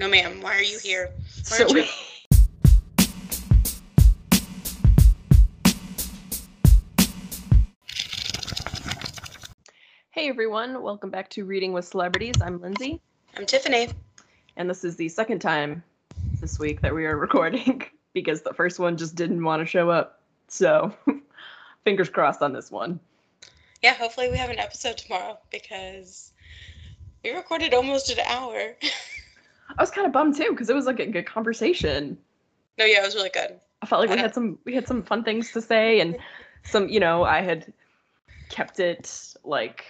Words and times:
No, 0.00 0.08
ma'am. 0.08 0.40
Why 0.40 0.56
are 0.56 0.62
you 0.62 0.78
here? 0.78 1.10
Why 1.48 1.56
So 1.58 1.64
aren't 1.64 1.76
you- 1.76 1.84
Hey 10.10 10.28
everyone, 10.28 10.82
welcome 10.82 11.10
back 11.10 11.30
to 11.30 11.44
Reading 11.44 11.72
with 11.72 11.84
Celebrities. 11.86 12.34
I'm 12.42 12.60
Lindsay, 12.60 13.00
I'm 13.36 13.46
Tiffany. 13.46 13.88
and 14.56 14.68
this 14.68 14.84
is 14.84 14.96
the 14.96 15.08
second 15.08 15.38
time 15.40 15.82
this 16.40 16.58
week 16.58 16.80
that 16.82 16.94
we 16.94 17.06
are 17.06 17.16
recording 17.18 17.82
because 18.12 18.42
the 18.42 18.52
first 18.54 18.78
one 18.78 18.96
just 18.96 19.14
didn't 19.14 19.42
want 19.44 19.60
to 19.60 19.66
show 19.66 19.88
up. 19.90 20.20
So, 20.48 20.92
fingers 21.84 22.08
crossed 22.10 22.42
on 22.42 22.52
this 22.52 22.70
one. 22.70 22.98
Yeah, 23.82 23.94
hopefully 23.94 24.28
we 24.30 24.36
have 24.36 24.50
an 24.50 24.58
episode 24.58 24.98
tomorrow 24.98 25.38
because 25.52 26.32
we 27.24 27.30
recorded 27.30 27.72
almost 27.72 28.10
an 28.10 28.18
hour. 28.26 28.74
I 29.80 29.82
was 29.82 29.90
kind 29.90 30.06
of 30.06 30.12
bummed 30.12 30.36
too 30.36 30.50
because 30.50 30.68
it 30.68 30.74
was 30.74 30.84
like 30.84 31.00
a 31.00 31.06
good 31.06 31.24
conversation. 31.24 32.18
no, 32.76 32.84
yeah, 32.84 33.00
it 33.00 33.02
was 33.02 33.14
really 33.14 33.30
good. 33.30 33.58
I 33.80 33.86
felt 33.86 34.02
like 34.02 34.10
we 34.10 34.20
had 34.20 34.34
some 34.34 34.58
we 34.66 34.74
had 34.74 34.86
some 34.86 35.02
fun 35.02 35.24
things 35.24 35.52
to 35.52 35.62
say 35.62 36.00
and 36.00 36.18
some, 36.64 36.90
you 36.90 37.00
know, 37.00 37.24
I 37.24 37.40
had 37.40 37.72
kept 38.50 38.78
it 38.78 39.34
like 39.42 39.86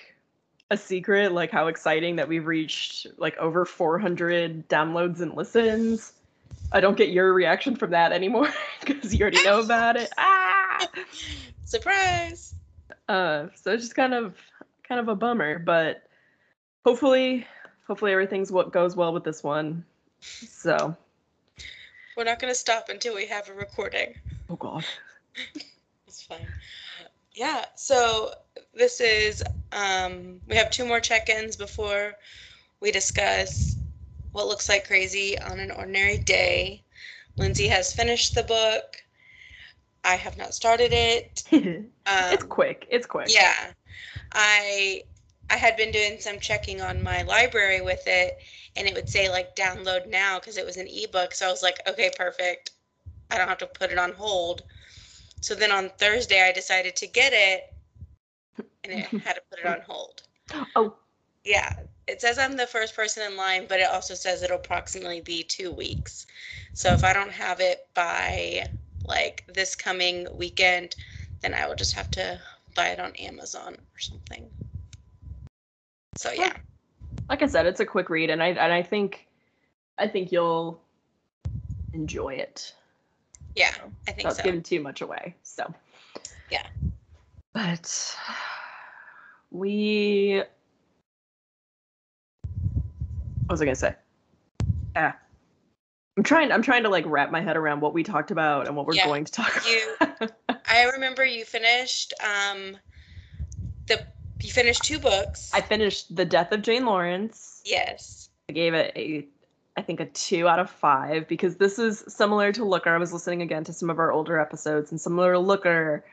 a 0.70 0.76
secret 0.76 1.32
like 1.32 1.50
how 1.50 1.66
exciting 1.66 2.14
that 2.14 2.28
we've 2.28 2.46
reached 2.46 3.08
like 3.18 3.36
over 3.38 3.64
400 3.64 4.68
downloads 4.68 5.22
and 5.22 5.34
listens. 5.34 6.12
I 6.70 6.78
don't 6.78 6.96
get 6.96 7.08
your 7.08 7.34
reaction 7.34 7.74
from 7.74 7.90
that 7.90 8.12
anymore 8.12 8.48
because 8.86 9.12
you 9.12 9.22
already 9.22 9.42
know 9.42 9.58
about 9.64 9.96
it. 9.96 10.08
Ah! 10.16 10.86
Surprise! 11.64 12.54
Uh 13.08 13.48
so 13.56 13.72
it's 13.72 13.82
just 13.82 13.96
kind 13.96 14.14
of 14.14 14.36
kind 14.86 15.00
of 15.00 15.08
a 15.08 15.16
bummer, 15.16 15.58
but 15.58 16.04
hopefully 16.84 17.44
hopefully 17.90 18.12
everything's 18.12 18.52
what 18.52 18.70
goes 18.70 18.94
well 18.94 19.12
with 19.12 19.24
this 19.24 19.42
one. 19.42 19.84
So, 20.20 20.96
We're 22.16 22.22
not 22.22 22.38
going 22.38 22.52
to 22.52 22.58
stop 22.58 22.88
until 22.88 23.16
we 23.16 23.26
have 23.26 23.48
a 23.48 23.52
recording. 23.52 24.14
oh 24.48 24.54
god. 24.54 24.84
It's 26.06 26.22
fine. 26.22 26.46
Yeah, 27.34 27.64
so 27.74 28.30
this 28.74 29.00
is, 29.00 29.42
um, 29.72 30.40
we 30.48 30.54
have 30.54 30.70
two 30.70 30.84
more 30.86 31.00
check 31.00 31.28
ins 31.28 31.56
before 31.56 32.12
we 32.80 32.92
discuss 32.92 33.76
what 34.32 34.46
looks 34.46 34.68
like 34.68 34.86
crazy 34.86 35.36
on 35.40 35.58
an 35.58 35.72
ordinary 35.72 36.18
day. 36.18 36.82
Lindsay 37.38 37.66
has 37.68 37.92
finished 37.92 38.36
the 38.36 38.42
book. 38.44 39.02
I 40.04 40.14
have 40.14 40.38
not 40.38 40.54
started 40.54 40.92
it. 40.92 41.42
Um, 42.06 42.32
it's 42.32 42.44
quick. 42.44 42.86
It's 42.90 43.06
quick. 43.06 43.28
Yeah. 43.32 43.72
I 44.32 45.02
I 45.50 45.56
had 45.56 45.76
been 45.76 45.90
doing 45.90 46.18
some 46.20 46.38
checking 46.38 46.80
on 46.80 47.02
my 47.02 47.22
library 47.22 47.80
with 47.80 48.02
it 48.06 48.38
and 48.76 48.86
it 48.86 48.94
would 48.94 49.08
say 49.08 49.28
like 49.28 49.56
download 49.56 50.08
now 50.08 50.38
because 50.38 50.56
it 50.56 50.64
was 50.64 50.76
an 50.76 50.88
ebook. 50.88 51.34
So 51.34 51.46
I 51.46 51.50
was 51.50 51.62
like, 51.62 51.80
okay, 51.88 52.10
perfect. 52.16 52.70
I 53.30 53.38
don't 53.38 53.48
have 53.48 53.58
to 53.58 53.66
put 53.66 53.90
it 53.90 53.98
on 53.98 54.12
hold. 54.12 54.62
So 55.40 55.54
then 55.54 55.72
on 55.72 55.90
Thursday 55.98 56.42
I 56.42 56.52
decided 56.52 56.96
to 56.96 57.06
get 57.06 57.32
it 57.34 57.64
and 58.84 58.92
it 58.92 59.06
had 59.24 59.34
to 59.34 59.42
put 59.50 59.58
it 59.60 59.66
on 59.66 59.80
hold. 59.86 60.22
Oh, 60.74 60.94
Yeah. 61.44 61.72
It 62.08 62.20
says 62.20 62.38
I'm 62.38 62.56
the 62.56 62.66
first 62.66 62.96
person 62.96 63.30
in 63.30 63.36
line, 63.36 63.66
but 63.68 63.78
it 63.78 63.88
also 63.88 64.14
says 64.14 64.42
it'll 64.42 64.56
approximately 64.56 65.20
be 65.20 65.44
two 65.44 65.70
weeks. 65.70 66.26
So 66.74 66.92
if 66.92 67.04
I 67.04 67.12
don't 67.12 67.30
have 67.32 67.60
it 67.60 67.86
by 67.94 68.66
like 69.04 69.44
this 69.46 69.76
coming 69.76 70.26
weekend, 70.34 70.96
then 71.40 71.54
I 71.54 71.66
will 71.68 71.76
just 71.76 71.94
have 71.94 72.10
to 72.12 72.40
buy 72.74 72.88
it 72.88 73.00
on 73.00 73.14
Amazon 73.16 73.74
or 73.74 73.98
something. 73.98 74.50
So 76.20 76.30
yeah. 76.32 76.52
like 77.30 77.40
I 77.40 77.46
said, 77.46 77.64
it's 77.64 77.80
a 77.80 77.86
quick 77.86 78.10
read, 78.10 78.28
and 78.28 78.42
I 78.42 78.48
and 78.48 78.70
I 78.74 78.82
think, 78.82 79.26
I 79.96 80.06
think 80.06 80.30
you'll 80.30 80.78
enjoy 81.94 82.34
it. 82.34 82.74
Yeah, 83.56 83.70
I 84.06 84.12
think 84.12 84.24
Not 84.24 84.36
so. 84.36 84.42
giving 84.42 84.62
too 84.62 84.80
much 84.82 85.00
away. 85.00 85.34
So. 85.42 85.72
Yeah. 86.50 86.66
But 87.54 88.16
we. 89.50 90.42
What 92.42 93.48
was 93.48 93.62
I 93.62 93.64
gonna 93.64 93.74
say? 93.74 93.94
Ah. 94.96 95.16
I'm 96.18 96.22
trying. 96.22 96.52
I'm 96.52 96.60
trying 96.60 96.82
to 96.82 96.90
like 96.90 97.04
wrap 97.06 97.30
my 97.30 97.40
head 97.40 97.56
around 97.56 97.80
what 97.80 97.94
we 97.94 98.02
talked 98.02 98.30
about 98.30 98.66
and 98.66 98.76
what 98.76 98.84
we're 98.86 98.92
Yeah, 98.94 99.06
going 99.06 99.24
to 99.24 99.32
talk 99.32 99.66
you- 99.66 99.96
about. 100.02 100.32
I 100.68 100.84
remember 100.92 101.24
you 101.24 101.46
finished 101.46 102.12
um 102.22 102.76
the 103.86 104.04
you 104.44 104.50
finished 104.50 104.82
two 104.84 104.98
books. 104.98 105.50
I 105.54 105.60
finished 105.60 106.14
The 106.14 106.24
Death 106.24 106.52
of 106.52 106.62
Jane 106.62 106.84
Lawrence. 106.84 107.62
yes. 107.64 108.28
I 108.48 108.52
gave 108.52 108.74
it 108.74 108.92
a 108.96 109.26
I 109.76 109.82
think 109.82 110.00
a 110.00 110.06
two 110.06 110.48
out 110.48 110.58
of 110.58 110.68
five 110.68 111.28
because 111.28 111.56
this 111.56 111.78
is 111.78 112.04
similar 112.08 112.52
to 112.52 112.64
Looker. 112.64 112.90
I 112.92 112.98
was 112.98 113.12
listening 113.12 113.40
again 113.42 113.62
to 113.64 113.72
some 113.72 113.88
of 113.88 113.98
our 114.00 114.10
older 114.10 114.38
episodes 114.40 114.90
and 114.90 115.00
similar 115.00 115.32
to 115.34 115.38
Looker, 115.38 116.04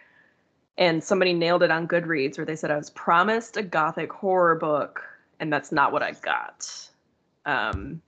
and 0.77 1.03
somebody 1.03 1.33
nailed 1.33 1.63
it 1.63 1.71
on 1.71 1.87
Goodreads 1.87 2.37
where 2.37 2.45
they 2.45 2.55
said 2.55 2.69
I 2.69 2.77
was 2.77 2.91
promised 2.91 3.57
a 3.57 3.63
gothic 3.63 4.13
horror 4.13 4.55
book, 4.55 5.03
and 5.39 5.51
that's 5.51 5.71
not 5.71 5.91
what 5.91 6.03
I 6.03 6.11
got. 6.11 6.87
Um, 7.47 7.99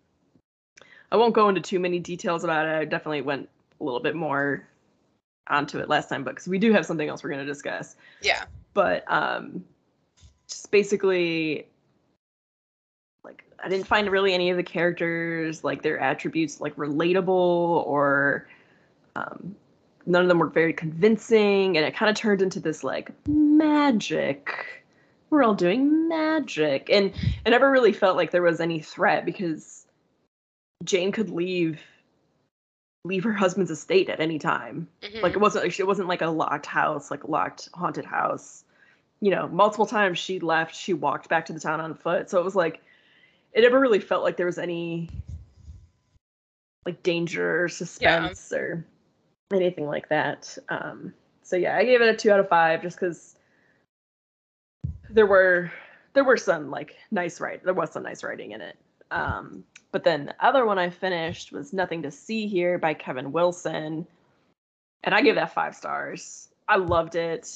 I 1.12 1.18
won't 1.18 1.34
go 1.34 1.50
into 1.50 1.62
too 1.62 1.80
many 1.80 1.98
details 2.00 2.44
about 2.44 2.68
it. 2.68 2.76
I 2.76 2.86
definitely 2.86 3.22
went 3.24 3.50
a 3.82 3.84
little 3.84 4.00
bit 4.00 4.16
more 4.16 4.68
onto 5.48 5.80
it 5.80 5.90
last 5.90 6.10
time, 6.10 6.24
but 6.24 6.36
because 6.36 6.48
we 6.48 6.60
do 6.60 6.72
have 6.74 6.86
something 6.86 7.10
else 7.10 7.24
we're 7.24 7.32
going 7.32 7.46
to 7.46 7.52
discuss 7.52 7.96
Yeah. 8.22 8.44
but 8.76 9.04
um 9.12 9.66
just 10.50 10.72
basically 10.72 11.68
like 13.24 13.44
i 13.64 13.70
didn't 13.70 13.88
find 13.88 14.10
really 14.10 14.34
any 14.34 14.50
of 14.50 14.58
the 14.58 14.64
characters 14.64 15.64
like 15.64 15.82
their 15.82 16.00
attributes 16.00 16.60
like 16.60 16.76
relatable 16.76 17.28
or 17.28 18.48
um 19.16 19.56
none 20.06 20.24
of 20.24 20.28
them 20.28 20.40
were 20.40 20.48
very 20.48 20.74
convincing 20.74 21.78
and 21.78 21.86
it 21.86 21.96
kind 21.96 22.10
of 22.10 22.16
turned 22.16 22.42
into 22.42 22.60
this 22.60 22.84
like 22.84 23.12
magic. 23.28 24.66
We're 25.30 25.44
all 25.44 25.54
doing 25.54 26.08
magic. 26.08 26.90
And 26.92 27.14
it 27.46 27.50
never 27.52 27.70
really 27.70 27.94
felt 27.94 28.18
like 28.18 28.32
there 28.32 28.42
was 28.42 28.60
any 28.60 28.80
threat 28.80 29.24
because 29.26 29.86
jane 30.84 31.12
could 31.12 31.30
leave 31.30 31.82
leave 33.06 33.24
her 33.24 33.34
husband's 33.34 33.70
estate 33.70 34.10
at 34.10 34.20
any 34.20 34.40
time. 34.40 34.88
Mhm. 35.04 35.22
like 35.22 35.34
it 35.34 35.40
wasn't 35.40 35.80
it 35.80 35.88
wasn't 35.88 36.08
like 36.08 36.22
a 36.22 36.28
locked 36.28 36.66
house 36.66 37.12
like 37.12 37.28
locked 37.28 37.70
haunted 37.74 38.06
house 38.06 38.64
you 39.22 39.32
know 39.32 39.48
multiple 39.48 39.86
times 39.86 40.18
she 40.18 40.40
left 40.40 40.76
she 40.76 40.94
walked 40.94 41.30
back 41.30 41.46
to 41.46 41.54
the 41.54 41.60
town 41.60 41.82
on 41.82 41.94
foot. 41.96 42.30
So 42.30 42.40
it 42.40 42.44
was 42.44 42.56
like 42.56 42.82
it 43.54 43.62
never 43.62 43.80
really 43.80 44.00
felt 44.00 44.24
like 44.24 44.38
there 44.38 44.46
was 44.46 44.60
any 44.60 45.10
like 46.86 47.04
danger 47.04 47.64
or 47.64 47.70
suspense 47.70 48.54
or 48.54 48.86
anything 49.54 49.88
like 49.88 50.10
that. 50.10 50.58
Um 50.70 51.14
so 51.42 51.56
yeah 51.56 51.76
i 51.76 51.84
gave 51.84 52.00
it 52.00 52.08
a 52.08 52.16
two 52.16 52.32
out 52.32 52.40
of 52.40 52.48
five 52.48 52.82
just 52.82 53.00
because 53.00 53.36
there 55.10 55.26
were 55.26 55.72
there 56.14 56.24
were 56.24 56.38
some 56.38 56.70
like 56.70 56.96
nice 57.10 57.42
write 57.42 57.64
there 57.64 57.74
was 57.74 57.92
some 57.92 58.04
nice 58.04 58.24
writing 58.24 58.52
in 58.52 58.62
it. 58.62 58.78
Um 59.12 59.64
but 59.92 60.04
then 60.04 60.28
the 60.28 60.36
other 60.40 60.66
one 60.66 60.78
i 60.78 60.90
finished 60.90 61.52
was 61.52 61.74
nothing 61.74 62.04
to 62.04 62.12
see 62.12 62.48
here 62.48 62.78
by 62.78 62.94
kevin 62.94 63.32
wilson. 63.32 64.06
And 65.04 65.16
I 65.16 65.22
gave 65.22 65.36
that 65.36 65.54
five 65.54 65.76
stars. 65.76 66.50
I 66.68 66.76
loved 66.76 67.16
it. 67.16 67.50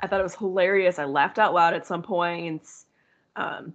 I 0.00 0.06
thought 0.06 0.20
it 0.20 0.24
was 0.24 0.34
hilarious. 0.34 0.98
I 0.98 1.04
laughed 1.04 1.38
out 1.38 1.54
loud 1.54 1.74
at 1.74 1.86
some 1.86 2.02
points. 2.02 2.86
Um, 3.36 3.74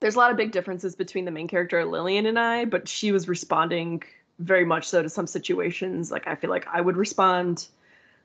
there's 0.00 0.16
a 0.16 0.18
lot 0.18 0.30
of 0.30 0.36
big 0.36 0.52
differences 0.52 0.94
between 0.94 1.24
the 1.24 1.30
main 1.30 1.48
character 1.48 1.84
Lillian 1.84 2.26
and 2.26 2.38
I, 2.38 2.64
but 2.64 2.88
she 2.88 3.12
was 3.12 3.28
responding 3.28 4.02
very 4.38 4.64
much 4.64 4.88
so 4.88 5.02
to 5.02 5.08
some 5.08 5.26
situations. 5.26 6.10
Like 6.10 6.26
I 6.26 6.34
feel 6.34 6.50
like 6.50 6.66
I 6.70 6.80
would 6.80 6.96
respond. 6.96 7.68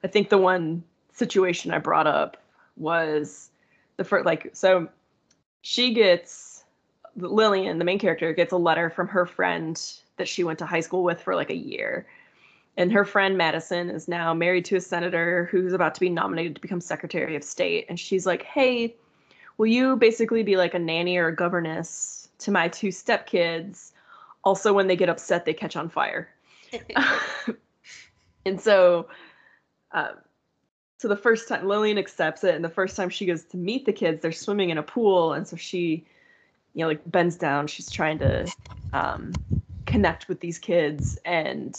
I 0.04 0.08
think 0.08 0.30
the 0.30 0.38
one 0.38 0.84
situation 1.14 1.72
I 1.72 1.78
brought 1.80 2.08
up 2.08 2.38
was 2.78 3.50
the 3.98 4.04
first, 4.04 4.26
like 4.26 4.50
so 4.54 4.90
she 5.62 5.94
gets 5.94 6.64
Lillian, 7.16 7.78
the 7.78 7.86
main 7.86 8.00
character, 8.00 8.34
gets 8.34 8.54
a 8.54 8.58
letter 8.58 8.90
from 8.90 9.08
her 9.10 9.26
friend 9.26 9.82
that 10.18 10.28
she 10.28 10.44
went 10.44 10.60
to 10.60 10.66
high 10.66 10.80
school 10.80 11.04
with 11.04 11.22
for 11.22 11.36
like 11.36 11.50
a 11.50 11.56
year 11.56 12.08
and 12.78 12.92
her 12.92 13.06
friend 13.06 13.38
Madison 13.38 13.90
is 13.90 14.08
now 14.08 14.34
married 14.34 14.66
to 14.66 14.78
a 14.78 14.82
senator 14.82 15.48
who's 15.52 15.74
about 15.74 15.94
to 15.96 16.00
be 16.00 16.10
nominated 16.10 16.56
to 16.56 16.62
become 16.62 16.82
Secretary 16.82 17.36
of 17.36 17.44
State. 17.44 17.86
And 17.90 18.00
she's 18.00 18.26
like, 18.26 18.44
Hey, 18.44 18.96
will 19.58 19.68
you 19.68 19.98
basically 19.98 20.44
be 20.44 20.58
like 20.58 20.74
a 20.74 20.80
nanny 20.80 21.18
or 21.18 21.28
a 21.28 21.36
governess 21.36 22.30
to 22.40 22.52
my 22.52 22.68
two 22.70 22.88
stepkids? 22.88 23.92
Also, 24.44 24.74
when 24.74 24.88
they 24.88 24.96
get 24.96 25.10
upset, 25.10 25.46
they 25.46 25.54
catch 25.54 25.76
on 25.76 25.90
fire. 25.90 26.30
and 28.46 28.60
so, 28.60 29.10
um, 29.92 30.14
so 30.98 31.08
the 31.08 31.16
first 31.16 31.48
time 31.48 31.68
Lillian 31.68 31.98
accepts 31.98 32.44
it, 32.44 32.56
and 32.56 32.64
the 32.64 32.70
first 32.70 32.96
time 32.96 33.10
she 33.10 33.26
goes 33.26 33.44
to 33.46 33.58
meet 33.58 33.86
the 33.86 33.94
kids, 33.94 34.22
they're 34.22 34.32
swimming 34.32 34.70
in 34.70 34.78
a 34.78 34.84
pool. 34.84 35.34
And 35.34 35.48
so 35.48 35.56
she, 35.56 36.06
you 36.74 36.82
know, 36.82 36.88
like 36.88 37.02
bends 37.10 37.36
down. 37.36 37.68
She's 37.68 37.90
trying 37.90 38.20
to 38.20 38.52
um, 38.94 39.32
connect 39.86 40.28
with 40.28 40.40
these 40.40 40.60
kids. 40.60 41.18
And 41.26 41.78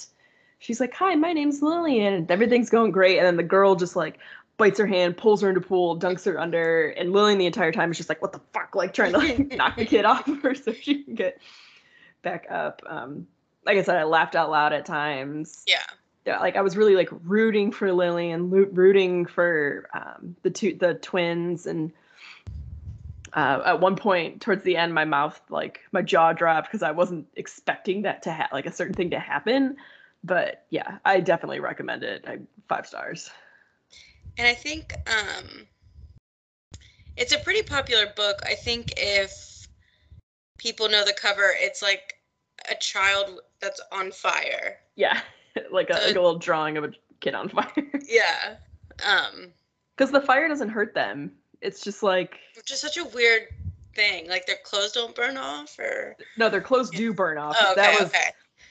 she's 0.60 0.78
like, 0.78 0.94
"Hi, 0.94 1.16
my 1.16 1.32
name's 1.32 1.60
Lillian," 1.60 2.14
and 2.14 2.30
everything's 2.30 2.70
going 2.70 2.92
great. 2.92 3.18
And 3.18 3.26
then 3.26 3.36
the 3.36 3.42
girl 3.42 3.74
just 3.74 3.96
like 3.96 4.18
bites 4.56 4.78
her 4.78 4.86
hand, 4.86 5.16
pulls 5.16 5.40
her 5.40 5.48
into 5.48 5.60
pool, 5.60 5.98
dunks 5.98 6.24
her 6.26 6.38
under, 6.38 6.90
and 6.90 7.12
Lillian 7.12 7.38
the 7.38 7.46
entire 7.46 7.72
time 7.72 7.90
is 7.90 7.96
just 7.96 8.08
like, 8.08 8.22
"What 8.22 8.32
the 8.32 8.40
fuck?" 8.52 8.76
Like 8.76 8.94
trying 8.94 9.12
to 9.12 9.18
like 9.18 9.52
knock 9.56 9.76
the 9.76 9.84
kid 9.84 10.04
off 10.04 10.28
of 10.28 10.40
her 10.42 10.54
so 10.54 10.72
she 10.72 11.02
can 11.02 11.16
get 11.16 11.40
back 12.22 12.46
up. 12.48 12.82
Um, 12.86 13.26
like 13.66 13.76
I 13.76 13.82
said, 13.82 13.96
I 13.96 14.04
laughed 14.04 14.36
out 14.36 14.50
loud 14.50 14.72
at 14.72 14.86
times. 14.86 15.64
Yeah. 15.66 15.82
Yeah, 16.26 16.38
like 16.38 16.56
I 16.56 16.60
was 16.60 16.76
really 16.76 16.94
like 16.94 17.08
rooting 17.24 17.72
for 17.72 17.90
Lillian, 17.92 18.50
lo- 18.50 18.68
rooting 18.70 19.24
for 19.24 19.88
um, 19.94 20.36
the 20.42 20.50
two 20.50 20.74
the 20.74 20.94
twins 20.94 21.66
and 21.66 21.92
uh, 23.32 23.62
at 23.64 23.80
one 23.80 23.96
point 23.96 24.42
towards 24.42 24.62
the 24.62 24.76
end 24.76 24.92
my 24.92 25.06
mouth 25.06 25.40
like 25.48 25.80
my 25.92 26.02
jaw 26.02 26.34
dropped 26.34 26.68
because 26.68 26.82
I 26.82 26.90
wasn't 26.90 27.26
expecting 27.36 28.02
that 28.02 28.24
to 28.24 28.32
have 28.32 28.50
like 28.52 28.66
a 28.66 28.72
certain 28.72 28.94
thing 28.94 29.10
to 29.10 29.18
happen 29.18 29.76
but 30.24 30.66
yeah 30.70 30.98
I 31.04 31.20
definitely 31.20 31.60
recommend 31.60 32.02
it 32.02 32.24
I, 32.26 32.38
five 32.68 32.86
stars 32.86 33.30
And 34.38 34.46
I 34.46 34.54
think 34.54 34.94
um, 35.06 35.66
it's 37.16 37.32
a 37.32 37.38
pretty 37.38 37.62
popular 37.62 38.06
book. 38.16 38.40
I 38.46 38.54
think 38.54 38.94
if 38.96 39.66
people 40.58 40.88
know 40.88 41.04
the 41.04 41.12
cover, 41.12 41.52
it's 41.56 41.82
like 41.82 42.14
a 42.70 42.74
child 42.74 43.40
that's 43.60 43.80
on 43.92 44.12
fire. 44.12 44.78
yeah 44.96 45.20
like 45.70 45.90
a, 45.90 45.94
like 45.94 46.16
a 46.16 46.20
little 46.20 46.38
drawing 46.38 46.76
of 46.76 46.84
a 46.84 46.92
kid 47.20 47.34
on 47.34 47.48
fire 47.50 47.90
Yeah. 48.08 48.56
Um, 49.06 49.52
because 49.96 50.10
the 50.10 50.20
fire 50.20 50.48
doesn't 50.48 50.68
hurt 50.68 50.94
them 50.94 51.32
it's 51.60 51.82
just 51.82 52.02
like 52.02 52.38
which 52.56 52.70
is 52.70 52.80
such 52.80 52.96
a 52.96 53.04
weird 53.04 53.48
thing. 53.94 54.28
Like 54.28 54.46
their 54.46 54.58
clothes 54.64 54.92
don't 54.92 55.14
burn 55.14 55.36
off, 55.36 55.78
or 55.78 56.16
no 56.36 56.48
their 56.48 56.60
clothes 56.60 56.90
do 56.90 57.12
burn 57.12 57.38
off 57.38 57.56
oh, 57.60 57.72
okay, 57.72 57.80
that 57.82 58.00
was 58.00 58.08
okay. 58.08 58.30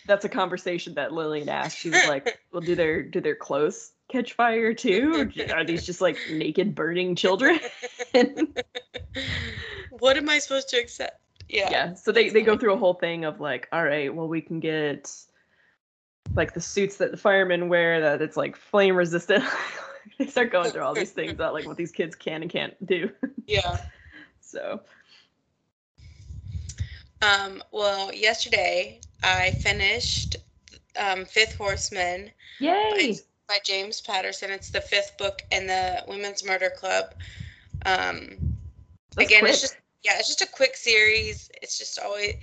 That's 0.09 0.25
a 0.25 0.29
conversation 0.29 0.95
that 0.95 1.13
Lillian 1.13 1.47
asked. 1.47 1.77
She 1.77 1.89
was 1.89 2.05
like, 2.07 2.39
"Well, 2.51 2.61
do 2.61 2.75
their 2.75 3.03
do 3.03 3.21
their 3.21 3.35
clothes 3.35 3.91
catch 4.09 4.33
fire 4.33 4.73
too? 4.73 5.31
Are 5.53 5.63
these 5.63 5.85
just 5.85 6.01
like 6.01 6.17
naked 6.31 6.75
burning 6.75 7.15
children?" 7.15 7.59
what 9.91 10.17
am 10.17 10.27
I 10.27 10.39
supposed 10.39 10.69
to 10.69 10.77
accept? 10.77 11.21
Yeah. 11.47 11.69
yeah. 11.71 11.93
So 11.93 12.11
they 12.11 12.29
they 12.29 12.41
go 12.41 12.57
through 12.57 12.73
a 12.73 12.77
whole 12.77 12.95
thing 12.95 13.23
of 13.23 13.39
like, 13.39 13.67
all 13.71 13.83
right, 13.83 14.13
well, 14.13 14.27
we 14.27 14.41
can 14.41 14.59
get 14.59 15.09
like 16.35 16.53
the 16.53 16.61
suits 16.61 16.97
that 16.97 17.11
the 17.11 17.17
firemen 17.17 17.69
wear 17.69 18.01
that 18.01 18.21
it's 18.21 18.35
like 18.35 18.55
flame 18.55 18.95
resistant. 18.95 19.43
they 20.17 20.27
start 20.27 20.51
going 20.51 20.71
through 20.71 20.83
all 20.83 20.93
these 20.93 21.11
things 21.11 21.31
about 21.31 21.53
like 21.53 21.65
what 21.65 21.77
these 21.77 21.91
kids 21.91 22.15
can 22.15 22.41
and 22.41 22.51
can't 22.51 22.73
do. 22.85 23.11
Yeah. 23.45 23.77
So 24.41 24.81
Um, 27.21 27.63
well, 27.71 28.13
yesterday 28.13 29.01
I 29.23 29.51
finished 29.51 30.37
um, 30.97 31.25
Fifth 31.25 31.57
Horseman 31.57 32.31
yay! 32.59 33.17
by 33.47 33.57
James 33.63 34.01
Patterson. 34.01 34.51
It's 34.51 34.69
the 34.69 34.81
fifth 34.81 35.17
book 35.17 35.41
in 35.51 35.67
the 35.67 36.03
Women's 36.07 36.45
Murder 36.45 36.69
Club. 36.69 37.13
Um, 37.85 38.37
That's 39.15 39.27
again, 39.27 39.39
quick. 39.41 39.51
it's 39.51 39.61
just 39.61 39.77
yeah, 40.03 40.13
it's 40.17 40.27
just 40.27 40.41
a 40.41 40.47
quick 40.47 40.77
series. 40.77 41.49
It's 41.61 41.77
just 41.77 41.99
always 41.99 42.35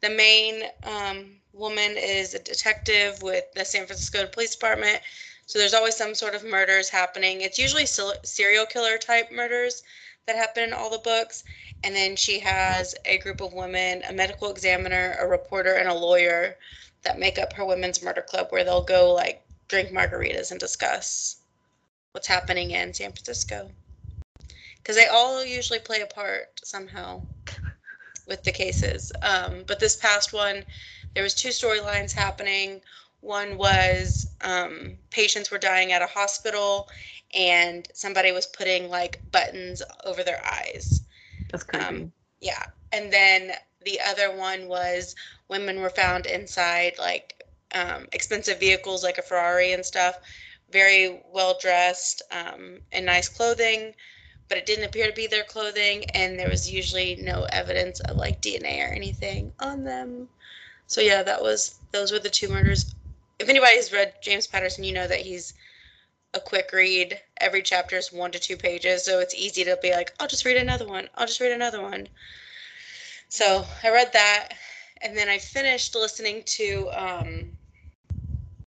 the 0.00 0.10
main 0.10 0.62
um, 0.84 1.26
woman 1.52 1.96
is 1.96 2.34
a 2.34 2.38
detective 2.38 3.20
with 3.22 3.44
the 3.54 3.64
San 3.64 3.86
Francisco 3.86 4.26
Police 4.26 4.54
Department. 4.54 5.00
So 5.46 5.58
there's 5.58 5.74
always 5.74 5.96
some 5.96 6.14
sort 6.14 6.36
of 6.36 6.44
murders 6.44 6.88
happening. 6.88 7.40
It's 7.40 7.58
usually 7.58 7.86
serial 7.86 8.66
killer 8.66 8.98
type 8.98 9.32
murders 9.32 9.82
that 10.26 10.36
happen 10.36 10.64
in 10.64 10.72
all 10.72 10.90
the 10.90 10.98
books. 10.98 11.44
And 11.82 11.94
then 11.94 12.16
she 12.16 12.38
has 12.40 12.94
a 13.04 13.18
group 13.18 13.40
of 13.40 13.52
women, 13.52 14.02
a 14.08 14.12
medical 14.12 14.50
examiner, 14.50 15.16
a 15.18 15.26
reporter, 15.26 15.74
and 15.74 15.88
a 15.88 15.94
lawyer 15.94 16.56
that 17.02 17.18
make 17.18 17.38
up 17.38 17.52
her 17.54 17.64
women's 17.64 18.02
murder 18.02 18.22
club 18.22 18.48
where 18.50 18.64
they'll 18.64 18.82
go 18.82 19.12
like 19.12 19.42
drink 19.68 19.90
margaritas 19.90 20.50
and 20.50 20.60
discuss 20.60 21.36
what's 22.12 22.26
happening 22.26 22.72
in 22.72 22.92
San 22.92 23.12
Francisco. 23.12 23.70
Because 24.76 24.96
they 24.96 25.06
all 25.06 25.44
usually 25.44 25.78
play 25.78 26.00
a 26.00 26.06
part 26.06 26.60
somehow 26.62 27.22
with 28.26 28.44
the 28.44 28.52
cases. 28.52 29.12
Um, 29.22 29.64
but 29.66 29.80
this 29.80 29.96
past 29.96 30.32
one, 30.32 30.64
there 31.14 31.22
was 31.22 31.34
two 31.34 31.48
storylines 31.48 32.12
happening. 32.12 32.80
One 33.20 33.58
was 33.58 34.28
um, 34.42 34.96
patients 35.10 35.50
were 35.50 35.58
dying 35.58 35.92
at 35.92 36.02
a 36.02 36.06
hospital, 36.06 36.88
and 37.34 37.88
somebody 37.94 38.32
was 38.32 38.46
putting 38.46 38.88
like 38.88 39.22
buttons 39.30 39.82
over 40.04 40.22
their 40.22 40.40
eyes. 40.46 41.02
That's 41.50 41.64
creepy. 41.64 42.06
um, 42.06 42.12
Yeah. 42.40 42.64
And 42.92 43.12
then 43.12 43.52
the 43.84 44.00
other 44.06 44.34
one 44.36 44.68
was 44.68 45.14
women 45.48 45.80
were 45.80 45.90
found 45.90 46.26
inside 46.26 46.94
like 46.98 47.34
um, 47.74 48.06
expensive 48.12 48.58
vehicles 48.60 49.04
like 49.04 49.18
a 49.18 49.22
Ferrari 49.22 49.72
and 49.72 49.84
stuff, 49.84 50.16
very 50.70 51.20
well 51.32 51.56
dressed 51.60 52.22
um, 52.30 52.80
in 52.92 53.04
nice 53.04 53.28
clothing, 53.28 53.94
but 54.48 54.58
it 54.58 54.66
didn't 54.66 54.84
appear 54.84 55.06
to 55.08 55.14
be 55.14 55.26
their 55.26 55.44
clothing. 55.44 56.04
And 56.14 56.38
there 56.38 56.48
was 56.48 56.70
usually 56.70 57.16
no 57.16 57.46
evidence 57.52 58.00
of 58.00 58.16
like 58.16 58.42
DNA 58.42 58.82
or 58.82 58.92
anything 58.92 59.52
on 59.60 59.84
them. 59.84 60.28
So 60.86 61.00
yeah, 61.00 61.22
that 61.22 61.42
was 61.42 61.80
those 61.92 62.12
were 62.12 62.18
the 62.18 62.30
two 62.30 62.48
murders. 62.48 62.94
If 63.38 63.48
anybody's 63.48 63.92
read 63.92 64.14
James 64.22 64.46
Patterson, 64.46 64.84
you 64.84 64.92
know 64.92 65.06
that 65.08 65.20
he's 65.20 65.54
a 66.34 66.40
quick 66.40 66.70
read. 66.72 67.20
Every 67.40 67.62
chapter 67.62 67.96
is 67.96 68.12
one 68.12 68.30
to 68.32 68.38
two 68.38 68.56
pages, 68.56 69.04
so 69.04 69.20
it's 69.20 69.34
easy 69.34 69.64
to 69.64 69.78
be 69.82 69.92
like, 69.92 70.12
I'll 70.20 70.28
just 70.28 70.44
read 70.44 70.56
another 70.56 70.86
one. 70.86 71.08
I'll 71.16 71.26
just 71.26 71.40
read 71.40 71.52
another 71.52 71.82
one. 71.82 72.08
So 73.28 73.64
I 73.82 73.90
read 73.90 74.12
that, 74.12 74.50
and 75.02 75.16
then 75.16 75.28
I 75.28 75.38
finished 75.38 75.94
listening 75.94 76.42
to 76.46 76.88
um, 76.92 77.44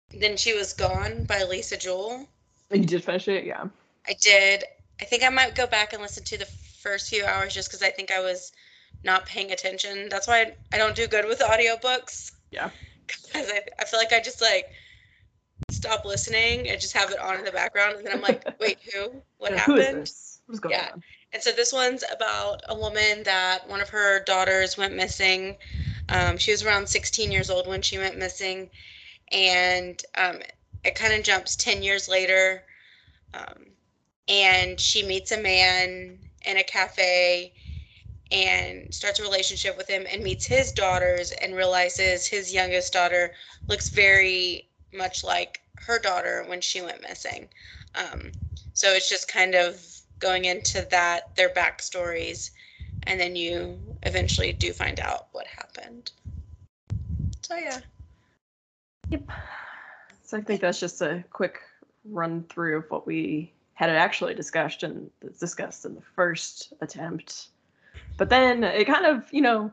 "Then 0.09 0.37
She 0.37 0.53
Was 0.55 0.73
Gone" 0.73 1.25
by 1.25 1.43
Lisa 1.43 1.77
Jewell. 1.77 2.27
you 2.71 2.85
did 2.85 3.03
finish 3.03 3.27
it, 3.27 3.45
yeah. 3.45 3.65
I 4.07 4.13
did. 4.21 4.63
I 5.01 5.05
think 5.05 5.23
I 5.23 5.29
might 5.29 5.55
go 5.55 5.67
back 5.67 5.93
and 5.93 6.01
listen 6.01 6.23
to 6.23 6.37
the 6.37 6.45
first 6.45 7.09
few 7.09 7.25
hours 7.25 7.53
just 7.53 7.69
because 7.69 7.83
I 7.83 7.89
think 7.89 8.11
I 8.11 8.19
was 8.19 8.51
not 9.03 9.25
paying 9.25 9.51
attention. 9.51 10.07
That's 10.09 10.27
why 10.27 10.41
I, 10.41 10.53
I 10.73 10.77
don't 10.77 10.95
do 10.95 11.07
good 11.07 11.25
with 11.25 11.39
audiobooks. 11.39 12.31
Yeah. 12.51 12.69
Because 13.07 13.49
I, 13.51 13.61
I 13.79 13.85
feel 13.85 13.99
like 13.99 14.13
I 14.13 14.21
just 14.21 14.41
like 14.41 14.71
stop 15.69 16.05
listening 16.05 16.69
and 16.69 16.79
just 16.79 16.93
have 16.93 17.11
it 17.11 17.19
on 17.19 17.37
in 17.37 17.45
the 17.45 17.51
background. 17.51 17.97
And 17.97 18.05
then 18.05 18.13
I'm 18.13 18.21
like, 18.21 18.43
wait, 18.59 18.79
who? 18.93 19.21
What 19.37 19.51
Yeah, 19.51 19.59
happened? 19.59 19.77
Who 19.77 20.01
is 20.01 20.09
this? 20.09 20.41
What's 20.47 20.59
going 20.59 20.75
Yeah. 20.75 20.91
on? 20.93 21.03
And 21.33 21.41
so 21.41 21.51
this 21.51 21.73
one's 21.73 22.03
about 22.11 22.61
a 22.69 22.75
woman 22.75 23.23
that 23.23 23.67
one 23.67 23.81
of 23.81 23.89
her 23.89 24.23
daughters 24.23 24.77
went 24.77 24.95
missing. 24.95 25.57
Um, 26.09 26.37
she 26.37 26.51
was 26.51 26.63
around 26.63 26.87
16 26.87 27.31
years 27.31 27.49
old 27.49 27.67
when 27.67 27.81
she 27.81 27.97
went 27.97 28.17
missing. 28.17 28.69
And 29.31 30.01
um, 30.15 30.39
it 30.83 30.95
kind 30.95 31.13
of 31.13 31.23
jumps 31.23 31.55
10 31.55 31.81
years 31.81 32.07
later. 32.07 32.63
Um, 33.33 33.65
and 34.27 34.79
she 34.79 35.03
meets 35.03 35.31
a 35.31 35.41
man 35.41 36.19
in 36.45 36.57
a 36.57 36.63
cafe 36.63 37.53
and 38.31 38.93
starts 38.93 39.19
a 39.19 39.23
relationship 39.23 39.77
with 39.77 39.87
him 39.87 40.05
and 40.11 40.23
meets 40.23 40.45
his 40.45 40.71
daughters 40.71 41.31
and 41.31 41.55
realizes 41.55 42.27
his 42.27 42.53
youngest 42.53 42.93
daughter 42.93 43.33
looks 43.67 43.89
very 43.89 44.69
much 44.93 45.23
like 45.23 45.61
her 45.75 45.99
daughter 45.99 46.43
when 46.47 46.61
she 46.61 46.81
went 46.81 47.01
missing. 47.01 47.47
Um, 47.95 48.31
so 48.73 48.89
it's 48.89 49.09
just 49.09 49.27
kind 49.27 49.55
of 49.55 49.81
going 50.19 50.45
into 50.45 50.87
that, 50.89 51.35
their 51.35 51.49
backstories, 51.49 52.51
and 53.03 53.19
then 53.19 53.35
you 53.35 53.77
eventually 54.03 54.53
do 54.53 54.71
find 54.73 54.99
out 54.99 55.27
what 55.31 55.45
happened. 55.47 56.11
So 57.41 57.55
yeah. 57.55 57.79
Yep. 59.09 59.23
So 60.23 60.37
I 60.37 60.41
think 60.41 60.61
that's 60.61 60.79
just 60.79 61.01
a 61.01 61.23
quick 61.31 61.59
run 62.05 62.43
through 62.49 62.77
of 62.77 62.89
what 62.89 63.05
we 63.05 63.51
had 63.73 63.89
actually 63.89 64.33
discussed 64.33 64.83
and 64.83 65.09
discussed 65.39 65.85
in 65.85 65.95
the 65.95 66.01
first 66.15 66.73
attempt. 66.81 67.49
But 68.17 68.29
then 68.29 68.63
it 68.63 68.85
kind 68.85 69.05
of, 69.05 69.31
you 69.33 69.41
know, 69.41 69.71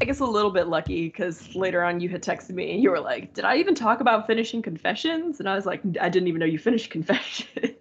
I 0.00 0.06
guess 0.06 0.20
a 0.20 0.24
little 0.24 0.50
bit 0.50 0.66
lucky 0.66 1.06
because 1.06 1.54
later 1.54 1.82
on 1.82 2.00
you 2.00 2.08
had 2.08 2.22
texted 2.22 2.50
me 2.50 2.72
and 2.72 2.82
you 2.82 2.90
were 2.90 3.00
like, 3.00 3.32
"Did 3.34 3.44
I 3.44 3.56
even 3.56 3.74
talk 3.74 4.00
about 4.00 4.26
finishing 4.26 4.60
Confessions?" 4.60 5.40
And 5.40 5.48
I 5.48 5.54
was 5.54 5.66
like, 5.66 5.82
"I 6.00 6.08
didn't 6.08 6.28
even 6.28 6.40
know 6.40 6.46
you 6.46 6.58
finished 6.58 6.90
Confessions." 6.90 7.48